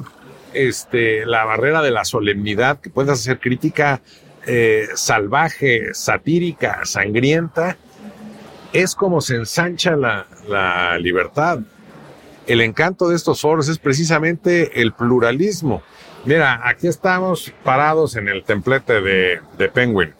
este, 0.54 1.26
la 1.26 1.44
barrera 1.44 1.82
de 1.82 1.90
la 1.90 2.06
solemnidad, 2.06 2.80
que 2.80 2.92
puedas 2.92 3.20
hacer 3.20 3.40
crítica 3.40 4.02
eh, 4.46 4.88
salvaje, 4.94 5.94
satírica, 5.94 6.82
sangrienta, 6.84 7.78
es 8.74 8.94
como 8.94 9.22
se 9.22 9.36
ensancha 9.36 9.96
la, 9.96 10.28
la 10.48 11.00
libertad. 11.00 11.60
El 12.46 12.62
encanto 12.62 13.10
de 13.10 13.16
estos 13.16 13.42
foros 13.42 13.70
es 13.70 13.80
precisamente 13.80 14.82
el 14.82 14.94
pluralismo. 14.94 15.82
Mira, 16.26 16.62
aquí 16.64 16.88
estamos 16.88 17.52
parados 17.64 18.16
en 18.16 18.30
el 18.30 18.44
templete 18.44 19.02
de, 19.02 19.42
de 19.58 19.70
Penguin 19.70 20.14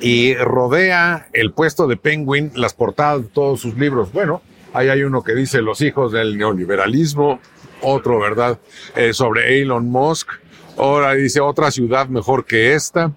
y 0.00 0.34
rodea 0.34 1.28
el 1.32 1.52
puesto 1.52 1.86
de 1.86 1.96
Penguin 1.96 2.50
las 2.54 2.74
portadas 2.74 3.22
de 3.22 3.28
todos 3.28 3.60
sus 3.60 3.76
libros. 3.76 4.12
Bueno, 4.12 4.42
ahí 4.72 4.88
hay 4.88 5.02
uno 5.02 5.22
que 5.22 5.34
dice 5.34 5.62
los 5.62 5.80
hijos 5.80 6.12
del 6.12 6.36
neoliberalismo, 6.36 7.40
otro, 7.80 8.18
¿verdad? 8.18 8.58
Eh, 8.94 9.12
sobre 9.12 9.60
Elon 9.60 9.88
Musk. 9.88 10.30
Ahora 10.76 11.14
dice 11.14 11.40
otra 11.40 11.70
ciudad 11.70 12.08
mejor 12.08 12.44
que 12.44 12.74
esta. 12.74 13.12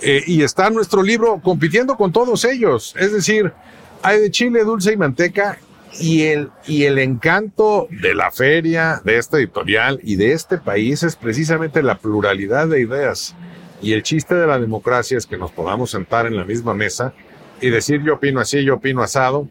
Eh, 0.00 0.22
y 0.26 0.42
está 0.42 0.70
nuestro 0.70 1.02
libro 1.02 1.40
compitiendo 1.42 1.96
con 1.96 2.12
todos 2.12 2.44
ellos. 2.44 2.94
Es 2.98 3.12
decir, 3.12 3.52
hay 4.02 4.20
de 4.20 4.30
chile, 4.30 4.64
dulce 4.64 4.92
y 4.92 4.96
manteca. 4.96 5.58
Y 6.00 6.22
el, 6.22 6.50
y 6.66 6.84
el 6.84 6.98
encanto 6.98 7.86
de 7.90 8.14
la 8.14 8.30
feria, 8.30 9.00
de 9.04 9.18
esta 9.18 9.36
editorial 9.36 10.00
y 10.02 10.16
de 10.16 10.32
este 10.32 10.58
país 10.58 11.02
es 11.02 11.16
precisamente 11.16 11.82
la 11.82 11.96
pluralidad 11.98 12.68
de 12.68 12.80
ideas. 12.80 13.34
Y 13.82 13.92
el 13.92 14.02
chiste 14.02 14.34
de 14.34 14.46
la 14.46 14.58
democracia 14.58 15.18
es 15.18 15.26
que 15.26 15.36
nos 15.36 15.50
podamos 15.50 15.90
sentar 15.90 16.26
en 16.26 16.36
la 16.36 16.44
misma 16.44 16.72
mesa 16.72 17.12
y 17.60 17.70
decir 17.70 18.02
yo 18.02 18.14
opino 18.14 18.40
así, 18.40 18.64
yo 18.64 18.76
opino 18.76 19.02
asado. 19.02 19.48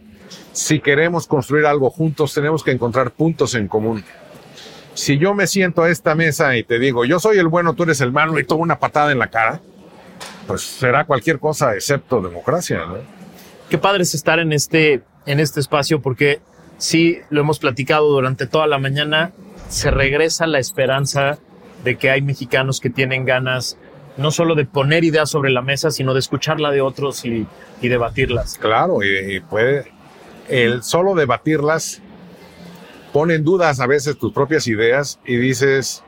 Si 0.53 0.79
queremos 0.79 1.27
construir 1.27 1.65
algo 1.65 1.89
juntos, 1.89 2.33
tenemos 2.33 2.63
que 2.63 2.71
encontrar 2.71 3.11
puntos 3.11 3.53
en 3.55 3.67
común 3.67 4.03
si 4.93 5.17
yo 5.17 5.33
me 5.33 5.47
siento 5.47 5.83
a 5.83 5.89
esta 5.89 6.15
mesa 6.15 6.55
y 6.57 6.63
te 6.63 6.79
digo, 6.79 7.05
yo 7.05 7.19
soy 7.19 7.37
el 7.37 7.47
bueno, 7.47 7.73
tú 7.73 7.83
eres 7.83 8.01
el 8.01 8.11
malo 8.11 8.37
y 8.39 8.43
tomo 8.43 8.63
una 8.63 8.79
patada 8.79 9.11
en 9.11 9.19
la 9.19 9.27
cara, 9.27 9.61
pues 10.47 10.61
será 10.61 11.05
cualquier 11.05 11.39
cosa 11.39 11.73
excepto 11.75 12.21
democracia, 12.21 12.85
¿no? 12.85 12.97
Qué 13.69 13.77
padre 13.77 14.03
es 14.03 14.13
estar 14.13 14.39
en 14.39 14.51
este, 14.51 15.01
en 15.25 15.39
este 15.39 15.59
espacio 15.59 16.01
porque 16.01 16.39
sí, 16.77 17.19
lo 17.29 17.41
hemos 17.41 17.59
platicado 17.59 18.09
durante 18.09 18.47
toda 18.47 18.67
la 18.67 18.77
mañana, 18.77 19.31
se 19.69 19.91
regresa 19.91 20.47
la 20.47 20.59
esperanza 20.59 21.39
de 21.83 21.97
que 21.97 22.09
hay 22.09 22.21
mexicanos 22.21 22.79
que 22.79 22.89
tienen 22.89 23.25
ganas 23.25 23.77
no 24.17 24.31
solo 24.31 24.55
de 24.55 24.65
poner 24.65 25.03
ideas 25.03 25.29
sobre 25.29 25.51
la 25.51 25.61
mesa, 25.61 25.89
sino 25.89 26.13
de 26.13 26.19
escucharla 26.19 26.71
de 26.71 26.81
otros 26.81 27.23
y, 27.25 27.47
y 27.81 27.87
debatirlas. 27.87 28.57
Claro, 28.57 29.03
y, 29.03 29.35
y 29.35 29.39
puede, 29.39 29.91
el 30.49 30.83
solo 30.83 31.15
debatirlas 31.15 32.01
pone 33.13 33.35
en 33.35 33.43
dudas 33.43 33.79
a 33.79 33.87
veces 33.87 34.17
tus 34.17 34.33
propias 34.33 34.67
ideas 34.67 35.19
y 35.25 35.37
dices, 35.37 36.03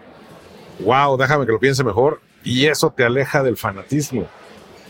wow, 0.80 1.18
déjame 1.18 1.46
que 1.46 1.52
lo 1.52 1.60
piense 1.60 1.84
mejor. 1.84 2.22
Y 2.44 2.66
eso 2.66 2.94
te 2.96 3.06
aleja 3.06 3.42
del 3.42 3.56
fanatismo, 3.56 4.28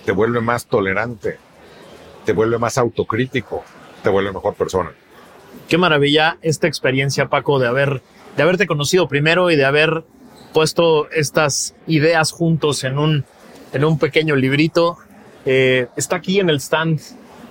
te 0.05 0.11
vuelve 0.11 0.41
más 0.41 0.65
tolerante, 0.65 1.37
te 2.25 2.33
vuelve 2.33 2.57
más 2.57 2.79
autocrítico, 2.79 3.63
te 4.03 4.09
vuelve 4.09 4.31
mejor 4.31 4.53
persona. 4.53 4.91
Qué 5.67 5.77
maravilla 5.77 6.37
esta 6.41 6.67
experiencia, 6.67 7.29
Paco, 7.29 7.57
de 7.57 7.67
haber, 7.67 8.01
de 8.35 8.43
haberte 8.43 8.67
conocido 8.67 9.07
primero 9.07 9.49
y 9.49 9.55
de 9.55 9.65
haber 9.65 10.03
puesto 10.53 11.09
estas 11.09 11.73
ideas 11.87 12.31
juntos 12.31 12.83
en 12.83 12.99
un, 12.99 13.25
en 13.71 13.85
un 13.85 13.97
pequeño 13.97 14.35
librito. 14.35 14.97
Eh, 15.45 15.87
está 15.95 16.17
aquí 16.17 16.39
en 16.39 16.49
el 16.49 16.59
stand 16.59 16.99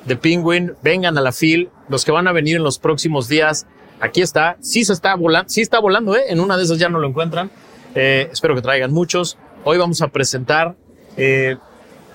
de 0.05 0.17
Penguin. 0.17 0.75
Vengan 0.83 1.17
a 1.19 1.21
la 1.21 1.33
FIL. 1.33 1.71
Los 1.88 2.05
que 2.05 2.12
van 2.12 2.29
a 2.29 2.33
venir 2.33 2.57
en 2.57 2.62
los 2.62 2.79
próximos 2.79 3.29
días, 3.29 3.67
aquí 4.01 4.21
está, 4.21 4.57
sí 4.61 4.85
se 4.85 4.93
está 4.93 5.15
volando, 5.15 5.49
sí 5.49 5.61
está 5.61 5.79
volando, 5.81 6.17
¿eh? 6.17 6.25
en 6.29 6.41
una 6.41 6.57
de 6.57 6.65
esas 6.65 6.79
ya 6.79 6.88
no 6.88 6.99
lo 6.99 7.09
encuentran. 7.09 7.51
Eh, 7.95 8.29
espero 8.33 8.55
que 8.55 8.62
traigan 8.62 8.93
muchos. 8.93 9.38
Hoy 9.65 9.79
vamos 9.79 10.03
a 10.03 10.09
presentar 10.09 10.77
eh, 11.17 11.57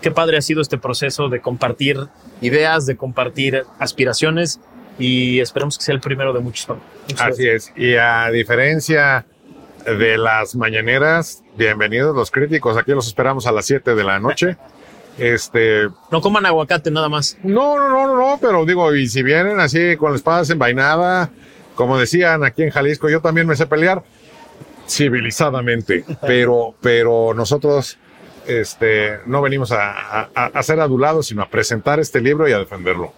qué 0.02 0.12
padre 0.12 0.38
ha 0.38 0.42
sido 0.42 0.62
este 0.62 0.78
proceso 0.78 1.30
de 1.30 1.42
compartir 1.42 2.08
ideas, 2.42 2.86
de 2.86 2.96
compartir 2.98 3.64
aspiraciones 3.80 4.60
y 5.00 5.40
esperemos 5.40 5.78
que 5.78 5.84
sea 5.84 5.96
el 5.96 6.02
primero 6.02 6.34
de 6.34 6.40
muchos. 6.40 6.68
muchos 7.08 7.22
Así 7.22 7.48
es. 7.48 7.72
Y 7.76 7.96
a 7.96 8.30
diferencia 8.32 9.26
de 9.86 10.18
las 10.18 10.56
mañaneras, 10.56 11.44
bienvenidos 11.58 12.16
los 12.16 12.32
críticos. 12.32 12.78
Aquí 12.78 12.92
los 12.92 13.08
esperamos 13.08 13.48
a 13.48 13.52
las 13.52 13.66
7 13.66 13.96
de 13.96 14.04
la 14.04 14.20
noche. 14.20 14.58
Este. 15.18 15.88
No 16.12 16.22
coman 16.22 16.46
aguacate 16.46 16.92
nada 16.92 17.10
más. 17.10 17.40
No, 17.42 17.80
no, 17.80 17.90
no, 17.90 18.06
no, 18.06 18.16
no, 18.16 18.38
pero 18.40 18.66
digo, 18.66 18.94
y 18.94 19.08
si 19.08 19.24
vienen 19.24 19.60
así 19.60 19.98
con 19.98 20.12
la 20.12 20.18
espada 20.18 20.40
desenvainada, 20.40 21.32
como 21.74 21.98
decían 21.98 22.44
aquí 22.44 22.62
en 22.62 22.70
Jalisco, 22.70 23.10
yo 23.10 23.20
también 23.20 23.48
me 23.48 23.56
sé 23.56 23.66
pelear 23.66 24.04
civilizadamente, 24.88 26.06
pero, 26.22 26.76
pero 26.82 27.34
nosotros 27.34 27.98
este, 28.48 29.20
no 29.26 29.42
venimos 29.42 29.72
a, 29.72 30.30
a, 30.34 30.64
ser 30.64 30.80
adulados, 30.80 31.28
sino 31.28 31.42
a 31.42 31.50
presentar 31.50 32.00
este 32.00 32.22
libro 32.22 32.48
y 32.48 32.54
a 32.54 32.60
defenderlo. 32.60 33.14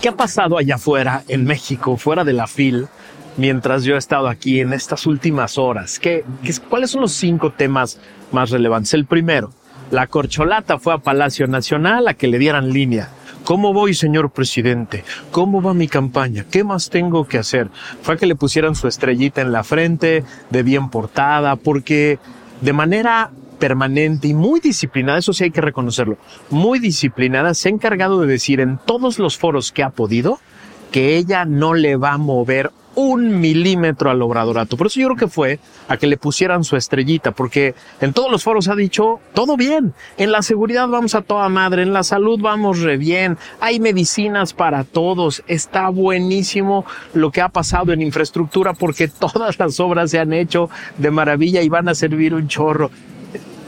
¿Qué 0.00 0.08
ha 0.08 0.16
pasado 0.16 0.56
allá 0.56 0.76
afuera, 0.76 1.22
en 1.28 1.44
México, 1.44 1.96
fuera 1.96 2.24
de 2.24 2.32
la 2.32 2.46
FIL, 2.46 2.88
mientras 3.36 3.84
yo 3.84 3.96
he 3.96 3.98
estado 3.98 4.28
aquí 4.28 4.60
en 4.60 4.72
estas 4.72 5.06
últimas 5.06 5.58
horas? 5.58 5.98
¿Qué, 5.98 6.24
qué, 6.42 6.52
¿Cuáles 6.68 6.90
son 6.90 7.02
los 7.02 7.12
cinco 7.12 7.52
temas 7.52 7.98
más 8.32 8.50
relevantes? 8.50 8.94
El 8.94 9.04
primero, 9.04 9.52
la 9.90 10.06
corcholata 10.06 10.78
fue 10.78 10.94
a 10.94 10.98
Palacio 10.98 11.46
Nacional 11.46 12.08
a 12.08 12.14
que 12.14 12.28
le 12.28 12.38
dieran 12.38 12.72
línea. 12.72 13.10
¿Cómo 13.44 13.72
voy, 13.72 13.94
señor 13.94 14.30
presidente? 14.30 15.04
¿Cómo 15.30 15.60
va 15.60 15.74
mi 15.74 15.88
campaña? 15.88 16.44
¿Qué 16.50 16.62
más 16.62 16.90
tengo 16.90 17.26
que 17.26 17.38
hacer? 17.38 17.68
Fue 18.02 18.16
que 18.16 18.26
le 18.26 18.36
pusieran 18.36 18.74
su 18.74 18.86
estrellita 18.86 19.40
en 19.40 19.52
la 19.52 19.64
frente, 19.64 20.24
de 20.50 20.62
bien 20.62 20.90
portada, 20.90 21.56
porque 21.56 22.18
de 22.60 22.72
manera 22.72 23.30
permanente 23.58 24.28
y 24.28 24.34
muy 24.34 24.60
disciplinada, 24.60 25.18
eso 25.18 25.32
sí 25.32 25.44
hay 25.44 25.50
que 25.50 25.60
reconocerlo, 25.60 26.16
muy 26.48 26.78
disciplinada, 26.78 27.54
se 27.54 27.68
ha 27.68 27.72
encargado 27.72 28.20
de 28.20 28.26
decir 28.26 28.60
en 28.60 28.78
todos 28.78 29.18
los 29.18 29.36
foros 29.36 29.70
que 29.70 29.82
ha 29.82 29.90
podido 29.90 30.38
que 30.90 31.16
ella 31.16 31.44
no 31.44 31.74
le 31.74 31.96
va 31.96 32.12
a 32.12 32.18
mover 32.18 32.72
un 32.94 33.40
milímetro 33.40 34.10
al 34.10 34.22
obradorato. 34.22 34.76
Por 34.76 34.88
eso 34.88 35.00
yo 35.00 35.06
creo 35.08 35.16
que 35.16 35.28
fue 35.28 35.58
a 35.88 35.96
que 35.96 36.06
le 36.06 36.16
pusieran 36.16 36.64
su 36.64 36.76
estrellita, 36.76 37.32
porque 37.32 37.74
en 38.00 38.12
todos 38.12 38.30
los 38.30 38.42
foros 38.42 38.68
ha 38.68 38.74
dicho, 38.74 39.20
todo 39.34 39.56
bien, 39.56 39.94
en 40.16 40.32
la 40.32 40.42
seguridad 40.42 40.88
vamos 40.88 41.14
a 41.14 41.22
toda 41.22 41.48
madre, 41.48 41.82
en 41.82 41.92
la 41.92 42.02
salud 42.02 42.40
vamos 42.40 42.80
re 42.80 42.96
bien, 42.96 43.38
hay 43.60 43.80
medicinas 43.80 44.52
para 44.52 44.84
todos, 44.84 45.42
está 45.46 45.88
buenísimo 45.88 46.84
lo 47.14 47.30
que 47.30 47.40
ha 47.40 47.48
pasado 47.48 47.92
en 47.92 48.02
infraestructura 48.02 48.74
porque 48.74 49.08
todas 49.20 49.58
las 49.58 49.80
obras 49.80 50.10
se 50.10 50.18
han 50.18 50.32
hecho 50.32 50.70
de 50.98 51.10
maravilla 51.10 51.62
y 51.62 51.68
van 51.68 51.88
a 51.88 51.94
servir 51.94 52.34
un 52.34 52.48
chorro 52.48 52.90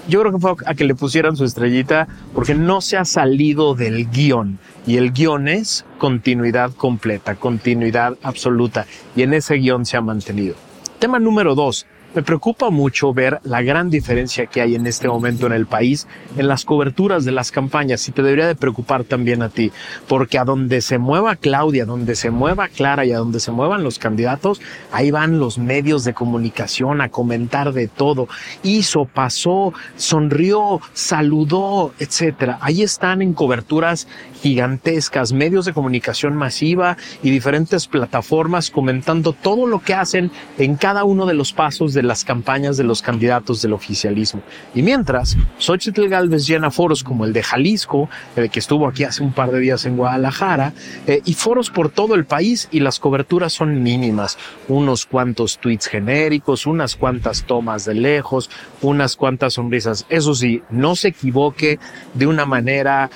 yo 0.08 0.20
creo 0.20 0.32
que 0.32 0.38
fue 0.38 0.54
a 0.66 0.74
que 0.74 0.84
le 0.84 0.94
pusieran 0.94 1.36
su 1.36 1.44
estrellita 1.44 2.08
porque 2.34 2.54
no 2.54 2.80
se 2.80 2.96
ha 2.96 3.04
salido 3.04 3.74
del 3.74 4.10
guion. 4.10 4.58
Y 4.86 4.96
el 4.96 5.12
guion 5.12 5.48
es 5.48 5.84
continuidad 5.98 6.72
completa, 6.72 7.36
continuidad 7.36 8.16
absoluta. 8.22 8.86
Y 9.14 9.22
en 9.22 9.34
ese 9.34 9.56
guion 9.56 9.86
se 9.86 9.96
ha 9.96 10.00
mantenido. 10.00 10.54
Tema 10.98 11.18
número 11.18 11.54
dos. 11.54 11.86
Me 12.14 12.22
preocupa 12.22 12.68
mucho 12.68 13.14
ver 13.14 13.40
la 13.42 13.62
gran 13.62 13.88
diferencia 13.88 14.44
que 14.44 14.60
hay 14.60 14.74
en 14.74 14.86
este 14.86 15.08
momento 15.08 15.46
en 15.46 15.52
el 15.52 15.64
país 15.64 16.06
en 16.36 16.46
las 16.46 16.66
coberturas 16.66 17.24
de 17.24 17.32
las 17.32 17.50
campañas 17.50 18.06
y 18.06 18.12
te 18.12 18.22
debería 18.22 18.46
de 18.46 18.54
preocupar 18.54 19.04
también 19.04 19.40
a 19.40 19.48
ti, 19.48 19.72
porque 20.08 20.38
a 20.38 20.44
donde 20.44 20.82
se 20.82 20.98
mueva 20.98 21.36
Claudia, 21.36 21.86
donde 21.86 22.14
se 22.14 22.30
mueva 22.30 22.68
Clara 22.68 23.06
y 23.06 23.12
a 23.12 23.18
donde 23.18 23.40
se 23.40 23.50
muevan 23.50 23.82
los 23.82 23.98
candidatos, 23.98 24.60
ahí 24.92 25.10
van 25.10 25.38
los 25.38 25.56
medios 25.56 26.04
de 26.04 26.12
comunicación 26.12 27.00
a 27.00 27.08
comentar 27.08 27.72
de 27.72 27.88
todo. 27.88 28.28
Hizo, 28.62 29.06
pasó, 29.06 29.72
sonrió, 29.96 30.82
saludó, 30.92 31.94
etcétera. 31.98 32.58
Ahí 32.60 32.82
están 32.82 33.22
en 33.22 33.32
coberturas 33.32 34.06
gigantescas, 34.42 35.32
medios 35.32 35.64
de 35.64 35.72
comunicación 35.72 36.36
masiva 36.36 36.98
y 37.22 37.30
diferentes 37.30 37.86
plataformas 37.86 38.70
comentando 38.70 39.32
todo 39.32 39.66
lo 39.66 39.78
que 39.80 39.94
hacen 39.94 40.30
en 40.58 40.76
cada 40.76 41.04
uno 41.04 41.26
de 41.26 41.34
los 41.34 41.52
pasos 41.52 41.94
de 41.94 42.01
las 42.02 42.24
campañas 42.24 42.76
de 42.76 42.84
los 42.84 43.02
candidatos 43.02 43.62
del 43.62 43.72
oficialismo. 43.72 44.42
Y 44.74 44.82
mientras, 44.82 45.36
Xochitl 45.58 46.08
Galvez 46.08 46.46
llena 46.46 46.70
foros 46.70 47.04
como 47.04 47.24
el 47.24 47.32
de 47.32 47.42
Jalisco, 47.42 48.08
el 48.36 48.50
que 48.50 48.58
estuvo 48.58 48.88
aquí 48.88 49.04
hace 49.04 49.22
un 49.22 49.32
par 49.32 49.50
de 49.50 49.60
días 49.60 49.84
en 49.86 49.96
Guadalajara, 49.96 50.72
eh, 51.06 51.20
y 51.24 51.34
foros 51.34 51.70
por 51.70 51.90
todo 51.90 52.14
el 52.14 52.24
país 52.24 52.68
y 52.70 52.80
las 52.80 52.98
coberturas 52.98 53.52
son 53.52 53.82
mínimas. 53.82 54.38
Unos 54.68 55.06
cuantos 55.06 55.58
tweets 55.58 55.86
genéricos, 55.86 56.66
unas 56.66 56.96
cuantas 56.96 57.44
tomas 57.44 57.84
de 57.84 57.94
lejos, 57.94 58.50
unas 58.80 59.16
cuantas 59.16 59.54
sonrisas. 59.54 60.06
Eso 60.08 60.34
sí, 60.34 60.62
no 60.70 60.96
se 60.96 61.08
equivoque 61.08 61.78
de 62.14 62.26
una 62.26 62.46
manera, 62.46 63.10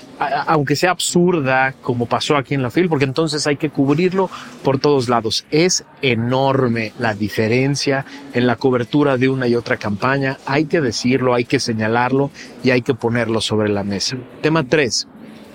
aunque 0.47 0.77
sea 0.77 0.91
absurda, 0.91 1.75
como 1.83 2.07
pasó 2.07 2.37
aquí 2.37 2.55
en 2.55 2.63
la 2.63 2.71
FIL, 2.71 2.89
porque 2.89 3.05
entonces 3.05 3.47
hay 3.47 3.57
que 3.57 3.71
cubrirlo 3.71 4.31
por 4.63 4.79
todos 4.79 5.09
lados. 5.09 5.47
Es 5.51 5.85
enorme 6.03 6.93
la 6.99 7.15
diferencia 7.15 8.05
en 8.33 8.47
la 8.47 8.57
cobertura 8.57 8.76
de 9.19 9.29
una 9.29 9.49
y 9.49 9.55
otra 9.55 9.77
campaña. 9.77 10.39
Hay 10.47 10.67
que 10.67 10.81
decirlo, 10.81 11.35
hay 11.35 11.45
que 11.45 11.61
señalarlo 11.61 12.31
y 12.63 12.71
hay 12.71 12.83
que 12.83 12.95
ponerlo 12.95 13.41
sobre 13.41 13.69
la 13.69 13.85
mesa. 13.85 14.17
Tema 14.43 14.65
3. 14.65 15.09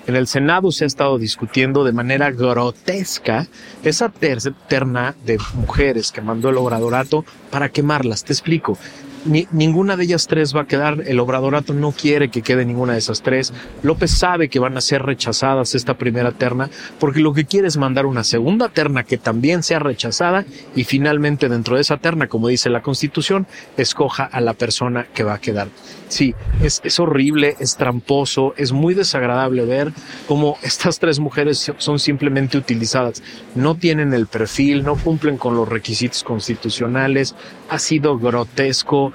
En 0.07 0.15
el 0.15 0.25
Senado 0.27 0.71
se 0.71 0.84
ha 0.84 0.88
estado 0.88 1.19
discutiendo 1.19 1.84
de 1.84 1.93
manera 1.93 2.31
grotesca 2.31 3.47
esa 3.84 4.10
terna 4.10 5.15
de 5.25 5.38
mujeres 5.53 6.12
que 6.12 6.21
mandó 6.21 6.49
el 6.49 6.57
obradorato 6.57 7.23
para 7.51 7.69
quemarlas. 7.69 8.23
Te 8.23 8.34
explico 8.34 8.77
ninguna 9.25 9.97
de 9.97 10.03
ellas 10.03 10.27
tres 10.27 10.55
va 10.55 10.62
a 10.62 10.67
quedar. 10.67 11.03
El 11.05 11.19
obradorato 11.19 11.73
no 11.73 11.91
quiere 11.91 12.29
que 12.29 12.41
quede 12.41 12.65
ninguna 12.65 12.93
de 12.93 12.99
esas 12.99 13.21
tres. 13.21 13.53
López 13.84 14.12
sabe 14.12 14.49
que 14.49 14.60
van 14.60 14.77
a 14.77 14.81
ser 14.81 15.03
rechazadas 15.03 15.75
esta 15.75 15.95
primera 15.95 16.31
terna 16.31 16.69
porque 16.99 17.19
lo 17.19 17.34
que 17.34 17.45
quiere 17.45 17.67
es 17.67 17.77
mandar 17.77 18.05
una 18.05 18.23
segunda 18.23 18.69
terna 18.69 19.03
que 19.03 19.17
también 19.17 19.63
sea 19.63 19.79
rechazada 19.79 20.45
y 20.75 20.84
finalmente 20.84 21.49
dentro 21.49 21.75
de 21.75 21.81
esa 21.81 21.97
terna, 21.97 22.27
como 22.27 22.47
dice 22.47 22.69
la 22.69 22.81
Constitución, 22.81 23.47
escoja 23.77 24.23
a 24.23 24.41
la 24.41 24.53
persona 24.53 25.07
que 25.13 25.23
va 25.23 25.36
a 25.36 25.41
quedar. 25.41 25.67
Sí, 26.07 26.36
es, 26.62 26.81
es 26.84 26.99
horrible, 26.99 27.55
es 27.60 27.77
tramposo, 27.77 28.53
es 28.57 28.73
muy 28.73 28.93
desagradable 28.93 29.63
ver 29.65 29.93
cómo 30.27 30.57
estas 30.62 30.99
tres 30.99 31.19
mujeres 31.19 31.71
son 31.77 31.99
simplemente 31.99 32.57
utilizadas. 32.57 33.23
No 33.55 33.75
tienen 33.75 34.13
el 34.13 34.27
perfil, 34.27 34.84
no 34.84 34.95
cumplen 34.95 35.38
con 35.38 35.55
los 35.55 35.69
requisitos 35.69 36.23
constitucionales. 36.23 37.36
Ha 37.69 37.79
sido 37.79 38.19
grotesco 38.19 39.11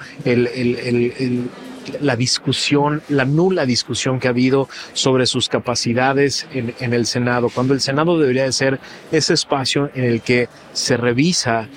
la 2.01 2.15
discusión, 2.15 3.01
la 3.09 3.25
nula 3.25 3.65
discusión 3.65 4.19
que 4.19 4.27
ha 4.27 4.31
habido 4.31 4.67
sobre 4.93 5.25
sus 5.25 5.49
capacidades 5.49 6.47
en, 6.51 6.73
en, 6.79 6.93
el 6.93 7.05
Senado, 7.05 7.49
cuando 7.49 7.73
el 7.73 7.81
Senado 7.81 8.19
debería 8.19 8.43
de 8.43 8.51
ser 8.51 8.79
ese 9.11 9.33
espacio 9.33 9.89
en 9.95 10.03
el 10.03 10.21
que 10.21 10.49
se 10.73 10.97
revisa, 10.97 11.67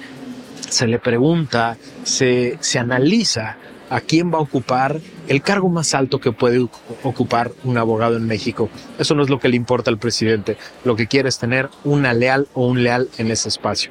se 0.69 0.87
le 0.87 0.99
pregunta, 0.99 1.77
se, 2.05 2.59
se 2.61 2.79
analiza 2.79 3.57
a 3.91 4.01
quién 4.01 4.33
va 4.33 4.39
a 4.39 4.43
ocupar 4.43 5.01
el 5.27 5.43
cargo 5.43 5.69
más 5.69 5.95
alto 5.95 6.21
que 6.21 6.31
puede 6.31 6.61
ocupar 7.03 7.51
un 7.65 7.77
abogado 7.77 8.17
en 8.17 8.27
México. 8.27 8.71
Eso 8.99 9.15
no 9.17 9.23
es 9.23 9.31
lo 9.31 9.41
que 9.41 9.49
le 9.49 9.57
importa 9.57 9.91
al 9.91 9.99
presidente. 9.99 10.57
Lo 10.85 10.95
que 10.95 11.09
quiere 11.09 11.29
es 11.29 11.39
tener 11.39 11.69
una 11.85 12.15
leal 12.15 12.47
o 12.55 12.67
un 12.67 12.85
leal 12.85 13.09
en 13.19 13.31
ese 13.33 13.49
espacio 13.49 13.91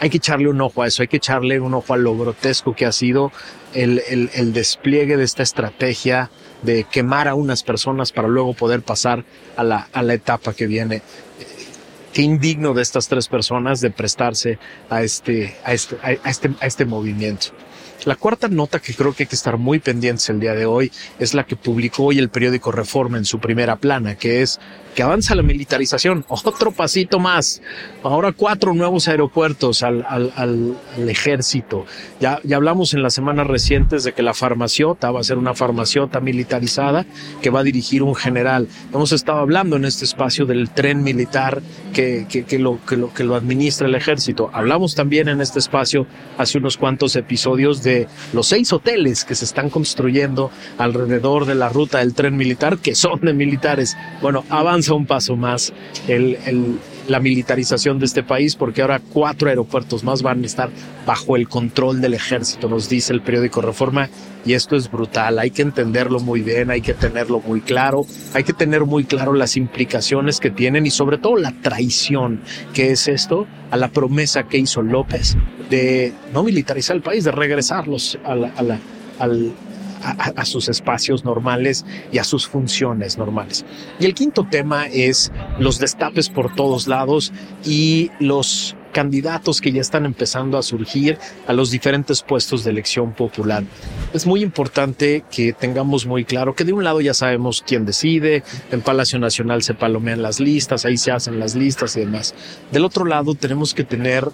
hay 0.00 0.10
que 0.10 0.18
echarle 0.18 0.48
un 0.48 0.60
ojo 0.60 0.82
a 0.82 0.86
eso, 0.86 1.02
hay 1.02 1.08
que 1.08 1.16
echarle 1.16 1.60
un 1.60 1.74
ojo 1.74 1.94
a 1.94 1.96
lo 1.96 2.16
grotesco 2.16 2.74
que 2.74 2.86
ha 2.86 2.92
sido 2.92 3.32
el, 3.74 4.02
el, 4.08 4.52
despliegue 4.52 5.16
de 5.16 5.24
esta 5.24 5.42
estrategia 5.42 6.30
de 6.62 6.84
quemar 6.84 7.28
a 7.28 7.34
unas 7.34 7.62
personas 7.62 8.12
para 8.12 8.28
luego 8.28 8.54
poder 8.54 8.82
pasar 8.82 9.24
a 9.56 9.64
la, 9.64 9.88
a 9.92 10.02
la 10.02 10.14
etapa 10.14 10.54
que 10.54 10.66
viene. 10.66 11.02
Qué 12.12 12.22
indigno 12.22 12.74
de 12.74 12.82
estas 12.82 13.08
tres 13.08 13.28
personas 13.28 13.80
de 13.80 13.90
prestarse 13.90 14.58
a 14.88 15.02
este, 15.02 15.56
a 15.64 15.74
este, 15.74 15.96
a 16.02 16.30
este, 16.30 16.50
a 16.60 16.66
este 16.66 16.84
movimiento. 16.84 17.48
La 18.04 18.14
cuarta 18.14 18.46
nota 18.48 18.78
que 18.78 18.94
creo 18.94 19.12
que 19.12 19.24
hay 19.24 19.26
que 19.26 19.34
estar 19.34 19.58
muy 19.58 19.80
pendientes 19.80 20.28
el 20.30 20.38
día 20.38 20.54
de 20.54 20.66
hoy 20.66 20.92
es 21.18 21.34
la 21.34 21.44
que 21.44 21.56
publicó 21.56 22.04
hoy 22.04 22.18
el 22.18 22.28
periódico 22.28 22.70
Reforma 22.70 23.18
en 23.18 23.24
su 23.24 23.40
primera 23.40 23.76
plana, 23.76 24.14
que 24.14 24.40
es 24.42 24.60
que 24.94 25.02
avanza 25.02 25.34
la 25.34 25.42
militarización, 25.42 26.24
otro 26.28 26.72
pasito 26.72 27.18
más. 27.18 27.60
Ahora 28.02 28.32
cuatro 28.32 28.72
nuevos 28.74 29.08
aeropuertos 29.08 29.82
al, 29.82 30.76
ejército. 30.96 31.86
Ya, 32.20 32.40
hablamos 32.54 32.94
en 32.94 33.02
las 33.02 33.14
semanas 33.14 33.46
recientes 33.46 34.04
de 34.04 34.12
que 34.12 34.22
la 34.22 34.34
farmaciota 34.34 35.10
va 35.10 35.20
a 35.20 35.24
ser 35.24 35.38
una 35.38 35.54
farmaciota 35.54 36.20
militarizada 36.20 37.06
que 37.42 37.50
va 37.50 37.60
a 37.60 37.62
dirigir 37.64 38.02
un 38.02 38.14
general. 38.14 38.68
Hemos 38.92 39.12
estado 39.12 39.38
hablando 39.38 39.76
en 39.76 39.84
este 39.84 40.04
espacio 40.04 40.46
del 40.46 40.70
tren 40.70 41.02
militar 41.02 41.62
que, 41.92 42.26
lo, 42.58 42.84
que, 42.84 42.96
lo, 42.96 43.12
que 43.12 43.24
lo 43.24 43.34
administra 43.34 43.86
el 43.88 43.94
ejército. 43.94 44.50
Hablamos 44.52 44.94
también 44.94 45.28
en 45.28 45.40
este 45.40 45.58
espacio 45.58 46.06
hace 46.38 46.58
unos 46.58 46.76
cuantos 46.76 47.16
episodios 47.16 47.82
de 47.82 47.87
los 48.32 48.46
seis 48.46 48.72
hoteles 48.72 49.24
que 49.24 49.34
se 49.34 49.44
están 49.44 49.70
construyendo 49.70 50.50
alrededor 50.78 51.46
de 51.46 51.54
la 51.54 51.68
ruta 51.68 51.98
del 51.98 52.14
tren 52.14 52.36
militar 52.36 52.78
que 52.78 52.94
son 52.94 53.20
de 53.20 53.32
militares. 53.32 53.96
Bueno, 54.20 54.44
avanza 54.50 54.94
un 54.94 55.06
paso 55.06 55.36
más 55.36 55.72
el, 56.06 56.78
la 57.08 57.20
militarización 57.20 57.98
de 57.98 58.06
este 58.06 58.22
país 58.22 58.54
porque 58.54 58.82
ahora 58.82 59.00
cuatro 59.12 59.48
aeropuertos 59.48 60.04
más 60.04 60.22
van 60.22 60.42
a 60.42 60.46
estar 60.46 60.70
bajo 61.06 61.36
el 61.36 61.48
control 61.48 62.00
del 62.00 62.14
ejército, 62.14 62.68
nos 62.68 62.88
dice 62.88 63.12
el 63.12 63.22
periódico 63.22 63.60
Reforma, 63.60 64.08
y 64.44 64.52
esto 64.52 64.76
es 64.76 64.90
brutal, 64.90 65.38
hay 65.38 65.50
que 65.50 65.62
entenderlo 65.62 66.20
muy 66.20 66.42
bien, 66.42 66.70
hay 66.70 66.80
que 66.80 66.94
tenerlo 66.94 67.40
muy 67.40 67.60
claro, 67.60 68.06
hay 68.34 68.44
que 68.44 68.52
tener 68.52 68.84
muy 68.84 69.04
claro 69.04 69.32
las 69.32 69.56
implicaciones 69.56 70.38
que 70.38 70.50
tienen 70.50 70.86
y 70.86 70.90
sobre 70.90 71.18
todo 71.18 71.36
la 71.36 71.52
traición 71.60 72.42
que 72.72 72.92
es 72.92 73.08
esto 73.08 73.46
a 73.70 73.76
la 73.76 73.88
promesa 73.88 74.44
que 74.44 74.58
hizo 74.58 74.82
López 74.82 75.36
de 75.70 76.12
no 76.32 76.42
militarizar 76.42 76.96
el 76.96 77.02
país, 77.02 77.24
de 77.24 77.32
regresarlos 77.32 78.18
a 78.24 78.34
la, 78.34 78.48
a 78.56 78.62
la, 78.62 78.78
al, 79.18 79.52
a, 80.02 80.44
sus 80.44 80.68
espacios 80.68 81.24
normales 81.24 81.84
y 82.12 82.18
a 82.18 82.24
sus 82.24 82.46
funciones 82.46 83.18
normales. 83.18 83.64
Y 83.98 84.06
el 84.06 84.14
quinto 84.14 84.46
tema 84.50 84.86
es 84.86 85.32
los 85.58 85.78
destapes 85.78 86.28
por 86.28 86.54
todos 86.54 86.88
lados 86.88 87.32
y 87.64 88.10
los 88.20 88.76
candidatos 88.92 89.60
que 89.60 89.70
ya 89.70 89.80
están 89.80 90.06
empezando 90.06 90.58
a 90.58 90.62
surgir 90.62 91.18
a 91.46 91.52
los 91.52 91.70
diferentes 91.70 92.22
puestos 92.22 92.64
de 92.64 92.70
elección 92.70 93.12
popular. 93.12 93.62
Es 94.12 94.26
muy 94.26 94.42
importante 94.42 95.24
que 95.30 95.52
tengamos 95.52 96.06
muy 96.06 96.24
claro 96.24 96.54
que 96.54 96.64
de 96.64 96.72
un 96.72 96.84
lado 96.84 97.00
ya 97.00 97.14
sabemos 97.14 97.62
quién 97.66 97.84
decide, 97.84 98.42
en 98.72 98.80
Palacio 98.80 99.18
Nacional 99.18 99.62
se 99.62 99.74
palomean 99.74 100.22
las 100.22 100.40
listas, 100.40 100.84
ahí 100.84 100.96
se 100.96 101.12
hacen 101.12 101.38
las 101.38 101.54
listas 101.54 101.96
y 101.96 102.00
demás. 102.00 102.34
Del 102.72 102.84
otro 102.84 103.04
lado 103.04 103.34
tenemos 103.34 103.74
que 103.74 103.84
tener 103.84 104.28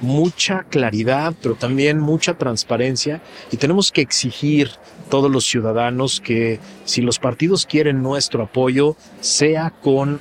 mucha 0.00 0.64
claridad, 0.64 1.34
pero 1.42 1.54
también 1.54 1.98
mucha 1.98 2.34
transparencia 2.34 3.22
y 3.50 3.56
tenemos 3.56 3.92
que 3.92 4.02
exigir 4.02 4.70
todos 5.08 5.30
los 5.30 5.44
ciudadanos 5.44 6.20
que 6.20 6.60
si 6.84 7.02
los 7.02 7.18
partidos 7.18 7.66
quieren 7.66 8.02
nuestro 8.02 8.42
apoyo, 8.42 8.96
sea 9.20 9.70
con 9.70 10.20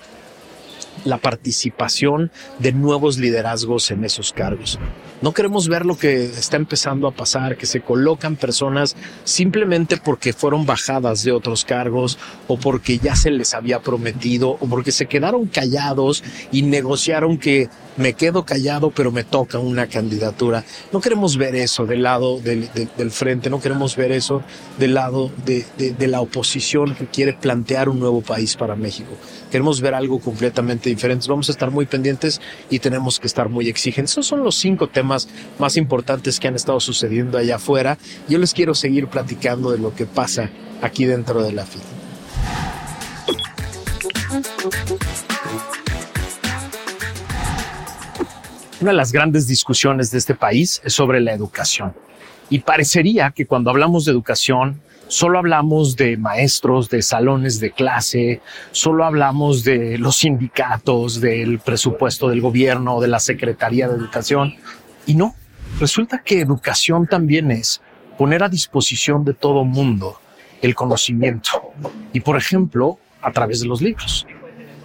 la 1.04 1.18
participación 1.18 2.32
de 2.60 2.72
nuevos 2.72 3.18
liderazgos 3.18 3.92
en 3.92 4.06
esos 4.06 4.34
cargos. 4.34 4.80
No 5.26 5.34
queremos 5.34 5.68
ver 5.68 5.88
lo 5.88 5.98
que 5.98 6.26
está 6.26 6.56
empezando 6.56 7.08
a 7.08 7.12
pasar, 7.12 7.58
que 7.58 7.66
se 7.66 7.82
colocan 7.82 8.36
personas 8.36 8.96
simplemente 9.24 9.98
porque 9.98 10.34
fueron 10.34 10.68
bajadas 10.68 11.24
de 11.24 11.32
otros 11.32 11.66
cargos 11.66 12.20
o 12.48 12.58
porque 12.58 13.00
ya 13.00 13.16
se 13.16 13.32
les 13.32 13.56
había 13.56 13.80
prometido 13.80 14.52
o 14.52 14.68
porque 14.70 14.92
se 14.92 15.08
quedaron 15.08 15.48
callados 15.48 16.24
y 16.52 16.62
negociaron 16.62 17.40
que 17.40 17.70
me 17.98 18.14
quedo 18.14 18.46
callado 18.46 18.92
pero 18.92 19.12
me 19.12 19.24
toca 19.24 19.58
una 19.58 19.88
candidatura. 19.88 20.64
No 20.92 21.02
queremos 21.02 21.38
ver 21.38 21.56
eso 21.56 21.88
del 21.88 22.04
lado 22.04 22.40
del, 22.40 22.70
frente, 23.10 23.50
no 23.50 23.60
queremos 23.60 23.96
ver 23.96 24.12
eso 24.12 24.44
del 24.78 24.94
lado 24.94 25.32
de, 25.44 25.66
de 25.76 26.08
la 26.08 26.22
oposición 26.22 26.94
que 26.94 27.08
quiere 27.08 27.34
plantear 27.34 27.90
un 27.90 28.00
nuevo 28.00 28.22
país 28.22 28.56
para 28.56 28.76
México. 28.76 29.10
Queremos 29.50 29.80
ver 29.80 29.94
algo 29.94 30.20
completamente 30.20 30.90
diferente. 30.90 31.28
Vamos 31.30 31.48
a 31.48 31.54
estar 31.54 31.72
muy 31.72 31.86
pendientes 31.86 32.42
y 32.70 32.80
tenemos 32.80 33.20
que 33.20 33.28
estar 33.28 33.48
muy 33.48 33.70
exigentes. 33.70 34.12
Esos 34.12 34.28
son 34.28 34.44
los 34.44 34.56
cinco 34.56 34.88
temas 34.90 35.15
más 35.60 35.78
importantes 35.78 36.40
que 36.40 36.48
han 36.48 36.56
estado 36.56 36.80
sucediendo 36.80 37.38
allá 37.38 37.56
afuera. 37.56 37.98
Yo 38.28 38.38
les 38.38 38.54
quiero 38.54 38.76
seguir 38.76 39.08
platicando 39.08 39.72
de 39.72 39.78
lo 39.78 39.94
que 39.96 40.06
pasa 40.06 40.50
aquí 40.82 41.06
dentro 41.06 41.44
de 41.44 41.52
la 41.52 41.66
fila. 41.66 41.86
Una 48.82 48.92
de 48.92 48.98
las 48.98 49.12
grandes 49.12 49.48
discusiones 49.48 50.12
de 50.12 50.18
este 50.18 50.36
país 50.36 50.82
es 50.84 50.94
sobre 50.94 51.22
la 51.22 51.34
educación. 51.34 51.94
Y 52.50 52.60
parecería 52.60 53.32
que 53.32 53.48
cuando 53.48 53.72
hablamos 53.72 54.06
de 54.06 54.12
educación, 54.12 54.82
solo 55.08 55.40
hablamos 55.40 55.96
de 55.96 56.18
maestros, 56.18 56.90
de 56.90 57.02
salones 57.02 57.60
de 57.60 57.72
clase, 57.72 58.42
solo 58.72 59.06
hablamos 59.06 59.64
de 59.64 59.98
los 59.98 60.18
sindicatos, 60.18 61.22
del 61.22 61.60
presupuesto 61.60 62.30
del 62.30 62.42
gobierno, 62.42 63.00
de 63.00 63.08
la 63.08 63.20
Secretaría 63.20 63.88
de 63.88 63.96
Educación, 63.96 64.56
y 65.06 65.16
no, 65.16 65.36
resulta 65.80 66.20
que 66.20 66.42
educación 66.42 67.08
también 67.08 67.52
es 67.52 67.82
poner 68.18 68.44
a 68.44 68.50
disposición 68.50 69.26
de 69.26 69.34
todo 69.34 69.66
mundo 69.66 70.20
el 70.62 70.76
conocimiento. 70.76 71.74
Y 72.14 72.22
por 72.22 72.38
ejemplo, 72.38 73.00
a 73.22 73.32
través 73.32 73.60
de 73.62 73.68
los 73.68 73.82
libros. 73.82 74.26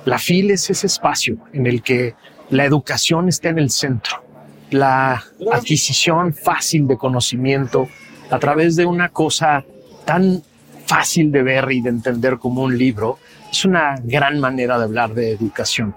La 0.04 0.18
FIL 0.18 0.50
es 0.50 0.70
ese 0.70 0.87
espacio 0.87 1.37
en 1.52 1.66
el 1.66 1.83
que 1.83 2.14
la 2.48 2.64
educación 2.64 3.28
está 3.28 3.50
en 3.50 3.59
el 3.59 3.70
centro. 3.70 4.24
la 4.70 5.24
adquisición 5.52 6.33
fácil 6.33 6.87
de 6.87 6.96
conocimiento 6.96 7.88
a 8.30 8.38
través 8.38 8.76
de 8.76 8.87
una 8.87 9.09
cosa 9.09 9.64
tan 10.04 10.44
fácil 10.87 11.33
de 11.33 11.42
ver 11.42 11.70
y 11.72 11.80
de 11.80 11.90
entender 11.90 12.38
como 12.38 12.62
un 12.62 12.76
libro, 12.78 13.18
es 13.50 13.64
una 13.64 13.96
gran 14.02 14.40
manera 14.40 14.78
de 14.78 14.85
hablar 14.85 15.14
de 15.14 15.33
educación. 15.33 15.94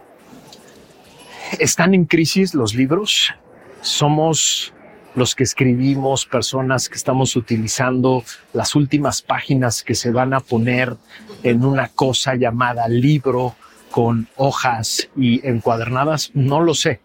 Están 1.60 1.94
en 1.94 2.06
crisis 2.06 2.54
los 2.54 2.74
libros. 2.74 3.34
Somos 3.84 4.74
los 5.14 5.36
que 5.36 5.44
escribimos, 5.44 6.26
personas 6.26 6.88
que 6.88 6.96
estamos 6.96 7.36
utilizando 7.36 8.24
las 8.54 8.76
últimas 8.76 9.22
páginas 9.22 9.84
que 9.84 9.94
se 9.94 10.10
van 10.10 10.34
a 10.34 10.40
poner 10.40 10.96
en 11.44 11.66
una 11.66 11.90
cosa 11.90 12.36
llamada 12.36 12.88
libro 12.88 13.56
con 13.92 14.30
hojas 14.38 15.10
y 15.18 15.46
encuadernadas, 15.46 16.32
no 16.34 16.62
lo 16.62 16.74
sé. 16.74 17.02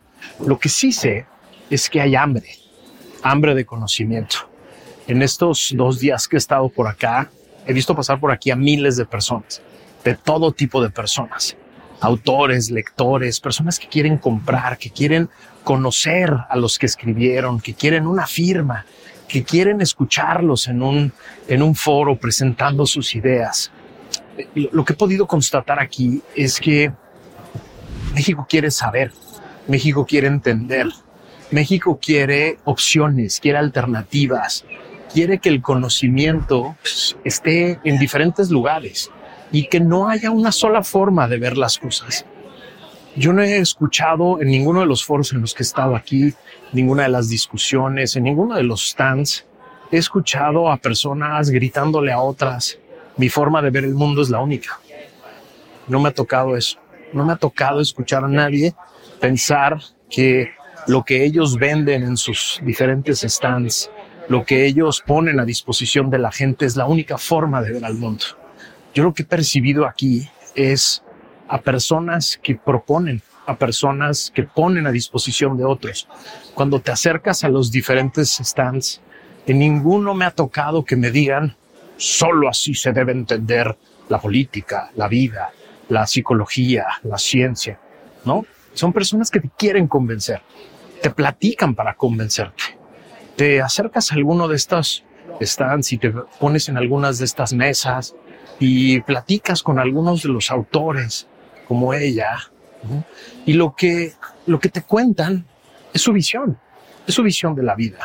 Lo 0.47 0.61
que 0.61 0.69
sí 0.69 0.93
sé 0.93 1.27
es 1.69 1.91
que 1.91 2.01
hay 2.01 2.15
hambre, 2.15 2.49
hambre 3.25 3.57
de 3.57 3.67
conocimiento. 3.67 4.49
En 5.09 5.21
estos 5.21 5.73
dos 5.75 5.99
días 5.99 6.29
que 6.29 6.37
he 6.37 6.39
estado 6.39 6.69
por 6.69 6.87
acá, 6.87 7.29
he 7.67 7.73
visto 7.73 7.97
pasar 7.97 8.21
por 8.21 8.31
aquí 8.31 8.53
a 8.53 8.57
miles 8.57 8.97
de 8.97 9.05
personas, 9.05 9.61
de 10.05 10.15
todo 10.15 10.53
tipo 10.53 10.81
de 10.81 10.91
personas, 10.91 11.57
autores, 12.01 12.71
lectores, 12.71 13.41
personas 13.41 13.81
que 13.81 13.89
quieren 13.89 14.17
comprar, 14.17 14.79
que 14.79 14.91
quieren 14.91 15.29
conocer 15.69 16.35
a 16.49 16.57
los 16.57 16.79
que 16.79 16.87
escribieron, 16.87 17.61
que 17.61 17.75
quieren 17.75 18.07
una 18.07 18.27
firma, 18.27 18.87
que 19.29 19.45
quieren 19.45 19.83
escucharlos 19.83 20.67
en 20.67 20.81
un, 20.81 21.13
en 21.47 21.63
un 21.63 21.75
foro 21.75 22.17
presentando 22.17 22.87
sus 22.87 23.15
ideas. 23.15 23.71
Lo 24.55 24.83
que 24.83 24.95
he 24.95 24.97
podido 24.97 25.27
constatar 25.27 25.79
aquí 25.79 26.23
es 26.35 26.59
que 26.59 26.91
México 28.15 28.47
quiere 28.49 28.71
saber, 28.71 29.13
México 29.67 30.07
quiere 30.07 30.29
entender, 30.29 30.89
México 31.51 31.99
quiere 32.01 32.57
opciones, 32.65 33.39
quiere 33.39 33.59
alternativas, 33.59 34.65
quiere 35.13 35.39
que 35.39 35.51
el 35.51 35.61
conocimiento 35.61 36.77
pues, 36.81 37.15
esté 37.25 37.79
en 37.85 37.99
diferentes 37.99 38.49
lugares 38.49 39.11
y 39.53 39.69
que 39.69 39.81
no 39.81 40.09
haya 40.09 40.31
una 40.31 40.51
sola 40.51 40.83
forma 40.83 41.29
de 41.29 41.37
ver 41.37 41.59
las 41.59 41.77
cosas. 41.77 42.25
Yo 43.17 43.33
no 43.33 43.43
he 43.43 43.59
escuchado 43.59 44.41
en 44.41 44.49
ninguno 44.49 44.81
de 44.81 44.87
los 44.87 45.05
foros 45.05 45.33
en 45.33 45.41
los 45.41 45.55
que 45.55 45.63
he 45.63 45.67
estado 45.67 45.97
aquí, 45.97 46.35
ninguna 46.73 47.05
de 47.05 47.09
las 47.09 47.29
discusiones, 47.29 48.17
en 48.17 48.25
ninguno 48.25 48.55
de 48.55 48.63
los 48.63 48.91
stands, 48.91 49.47
he 49.91 49.97
escuchado 49.97 50.71
a 50.71 50.77
personas 50.77 51.51
gritándole 51.51 52.13
a 52.13 52.21
otras, 52.21 52.79
mi 53.17 53.29
forma 53.29 53.63
de 53.63 53.71
ver 53.71 53.85
el 53.85 53.95
mundo 53.95 54.23
es 54.23 54.31
la 54.31 54.41
única. 54.41 54.79
No 55.89 55.99
me 56.01 56.11
ha 56.11 56.15
tocado 56.15 56.57
eso. 56.57 56.79
No 57.13 57.25
me 57.25 57.33
ha 57.33 57.37
tocado 57.37 57.81
escuchar 57.81 58.23
a 58.25 58.29
nadie 58.29 58.75
pensar 59.19 59.81
que 60.11 60.51
lo 60.87 61.05
que 61.05 61.25
ellos 61.25 61.59
venden 61.59 62.03
en 62.03 62.17
sus 62.17 62.61
diferentes 62.63 63.21
stands, 63.21 63.91
lo 64.29 64.45
que 64.45 64.67
ellos 64.67 65.03
ponen 65.07 65.41
a 65.41 65.45
disposición 65.45 66.11
de 66.11 66.19
la 66.19 66.31
gente 66.31 66.67
es 66.67 66.77
la 66.77 66.87
única 66.87 67.19
forma 67.19 67.63
de 67.63 67.73
ver 67.73 67.85
al 67.85 67.95
mundo. 67.95 68.25
Yo 68.95 69.05
lo 69.05 69.15
que 69.15 69.23
he 69.23 69.27
percibido 69.27 69.87
aquí 69.87 70.29
es 70.55 71.03
a 71.49 71.61
personas 71.61 72.39
que 72.43 72.55
proponen, 72.55 73.23
a 73.47 73.57
personas 73.57 74.31
que 74.35 74.43
ponen 74.43 74.87
a 74.87 74.93
disposición 74.93 75.57
de 75.57 75.65
otros. 75.65 76.07
Cuando 76.55 76.81
te 76.81 76.93
acercas 76.93 77.45
a 77.45 77.49
los 77.49 77.71
diferentes 77.71 78.39
stands, 78.43 79.01
en 79.47 79.59
ninguno 79.59 80.15
me 80.15 80.27
ha 80.27 80.31
tocado 80.31 80.85
que 80.85 80.97
me 80.97 81.11
digan, 81.11 81.57
solo 81.97 82.49
así 82.49 82.75
se 82.75 82.93
debe 82.93 83.13
entender 83.13 83.77
la 84.09 84.21
política, 84.21 84.91
la 84.95 85.09
vida, 85.09 85.51
la 85.89 86.07
psicología, 86.07 86.87
la 87.03 87.17
ciencia, 87.17 87.81
¿no? 88.25 88.45
Son 88.75 88.93
personas 88.93 89.31
que 89.31 89.41
te 89.41 89.51
quieren 89.57 89.89
convencer, 89.89 90.43
te 91.01 91.11
platican 91.11 91.75
para 91.75 91.95
convencerte. 91.95 92.63
Te 93.37 93.63
acercas 93.63 94.13
a 94.13 94.17
alguno 94.17 94.49
de 94.49 94.57
estos 94.57 95.05
stands 95.41 95.93
y 95.93 95.99
te 95.99 96.11
pones 96.11 96.69
en 96.69 96.77
algunas 96.77 97.19
de 97.19 97.25
estas 97.25 97.55
mesas 97.55 98.15
y 98.61 99.01
platicas 99.01 99.63
con 99.63 99.79
algunos 99.79 100.23
de 100.23 100.29
los 100.29 100.51
autores 100.51 101.27
como 101.69 101.93
ella 101.95 102.39
y 103.45 103.53
lo 103.53 103.75
que, 103.75 104.15
lo 104.47 104.59
que 104.59 104.69
te 104.69 104.83
cuentan 104.83 105.45
es 105.93 106.03
su 106.03 106.13
visión, 106.13 106.59
es 107.07 107.15
su 107.15 107.23
visión 107.23 107.55
de 107.55 107.63
la 107.63 107.75
vida, 107.75 108.01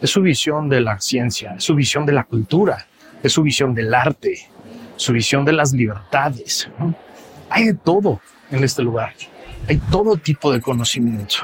es 0.00 0.10
su 0.10 0.20
visión 0.20 0.68
de 0.68 0.80
la 0.80 1.00
ciencia, 1.00 1.54
es 1.56 1.64
su 1.64 1.74
visión 1.74 2.04
de 2.04 2.12
la 2.12 2.24
cultura, 2.24 2.86
es 3.22 3.32
su 3.32 3.42
visión 3.42 3.74
del 3.74 3.94
arte, 3.94 4.48
su 4.96 5.12
visión 5.12 5.44
de 5.44 5.52
las 5.52 5.72
libertades. 5.72 6.68
Hay 7.50 7.66
de 7.66 7.74
todo 7.74 8.20
en 8.50 8.64
este 8.64 8.82
lugar. 8.82 9.14
Hay 9.68 9.78
todo 9.90 10.16
tipo 10.16 10.52
de 10.52 10.60
conocimiento. 10.60 11.36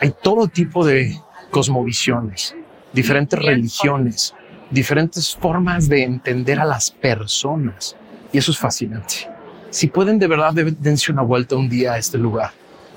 Hay 0.00 0.12
todo 0.22 0.48
tipo 0.48 0.84
de 0.84 1.18
cosmovisiones, 1.50 2.54
diferentes 2.92 3.38
religiones, 3.38 4.34
diferentes 4.70 5.34
formas 5.34 5.88
de 5.88 6.02
entender 6.02 6.58
a 6.60 6.64
las 6.64 6.90
personas. 6.90 7.96
Y 8.32 8.38
eso 8.38 8.50
es 8.50 8.58
fascinante. 8.58 9.33
Si 9.74 9.88
pueden 9.88 10.20
de 10.20 10.28
verdad, 10.28 10.52
dense 10.54 11.10
una 11.10 11.22
vuelta 11.22 11.56
un 11.56 11.68
día 11.68 11.94
a 11.94 11.98
este 11.98 12.16
lugar, 12.16 12.52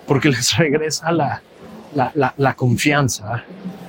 porque 0.06 0.30
les 0.30 0.56
regresa 0.58 1.12
la, 1.12 1.42
la, 1.96 2.12
la, 2.14 2.36
la 2.38 2.54
confianza 2.54 3.44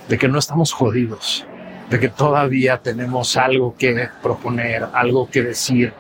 de 0.09 0.17
que 0.17 0.27
no 0.27 0.39
estamos 0.39 0.73
jodidos, 0.73 1.45
de 1.91 2.01
que 2.01 2.09
todavía 2.09 2.79
tenemos 2.79 3.37
algo 3.37 3.77
que 3.77 4.09
proponer, 4.23 4.89
algo 4.95 5.29
que 5.29 5.43
decir 5.43 5.93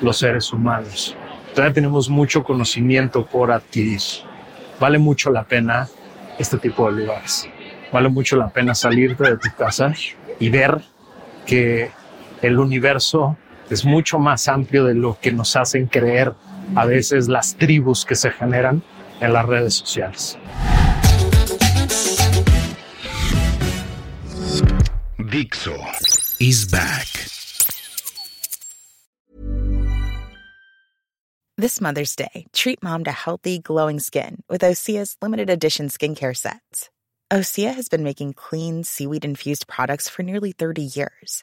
los 0.00 0.18
seres 0.18 0.52
humanos. 0.52 1.16
Todavía 1.52 1.74
tenemos 1.74 2.08
mucho 2.08 2.44
conocimiento 2.44 3.26
por 3.26 3.50
adquirir. 3.50 4.00
Vale 4.78 4.98
mucho 4.98 5.32
la 5.32 5.42
pena 5.42 5.88
este 6.38 6.58
tipo 6.58 6.92
de 6.92 7.02
lugares. 7.02 7.48
Vale 7.92 8.08
mucho 8.08 8.36
la 8.36 8.50
pena 8.50 8.72
salirte 8.72 9.24
de 9.24 9.36
tu 9.36 9.48
casa 9.58 9.92
y 10.38 10.48
ver 10.48 10.80
que 11.44 11.90
el 12.40 12.56
universo 12.60 13.36
es 13.70 13.84
mucho 13.84 14.18
más 14.18 14.48
amplio 14.48 14.84
de 14.84 14.94
lo 14.94 15.18
que 15.20 15.32
nos 15.32 15.56
hacen 15.56 15.86
creer 15.86 16.34
a 16.74 16.84
veces 16.84 17.28
las 17.28 17.54
tribus 17.56 18.04
que 18.04 18.14
se 18.14 18.30
generan 18.30 18.82
en 19.20 19.32
las 19.32 19.46
redes 19.46 19.74
sociales. 19.74 20.36
Dixo 25.18 25.76
is 26.38 26.66
back. 26.70 27.06
This 31.58 31.80
Mother's 31.80 32.14
Day, 32.14 32.46
treat 32.52 32.82
mom 32.82 33.04
to 33.04 33.12
healthy, 33.12 33.58
glowing 33.58 33.98
skin 33.98 34.42
with 34.48 34.60
Osea's 34.60 35.16
limited 35.22 35.48
edition 35.48 35.88
skincare 35.88 36.36
sets. 36.36 36.90
Osea 37.32 37.74
has 37.74 37.88
been 37.88 38.04
making 38.04 38.34
clean, 38.34 38.84
seaweed 38.84 39.24
infused 39.24 39.66
products 39.66 40.08
for 40.08 40.22
nearly 40.22 40.52
30 40.52 40.82
years. 40.82 41.42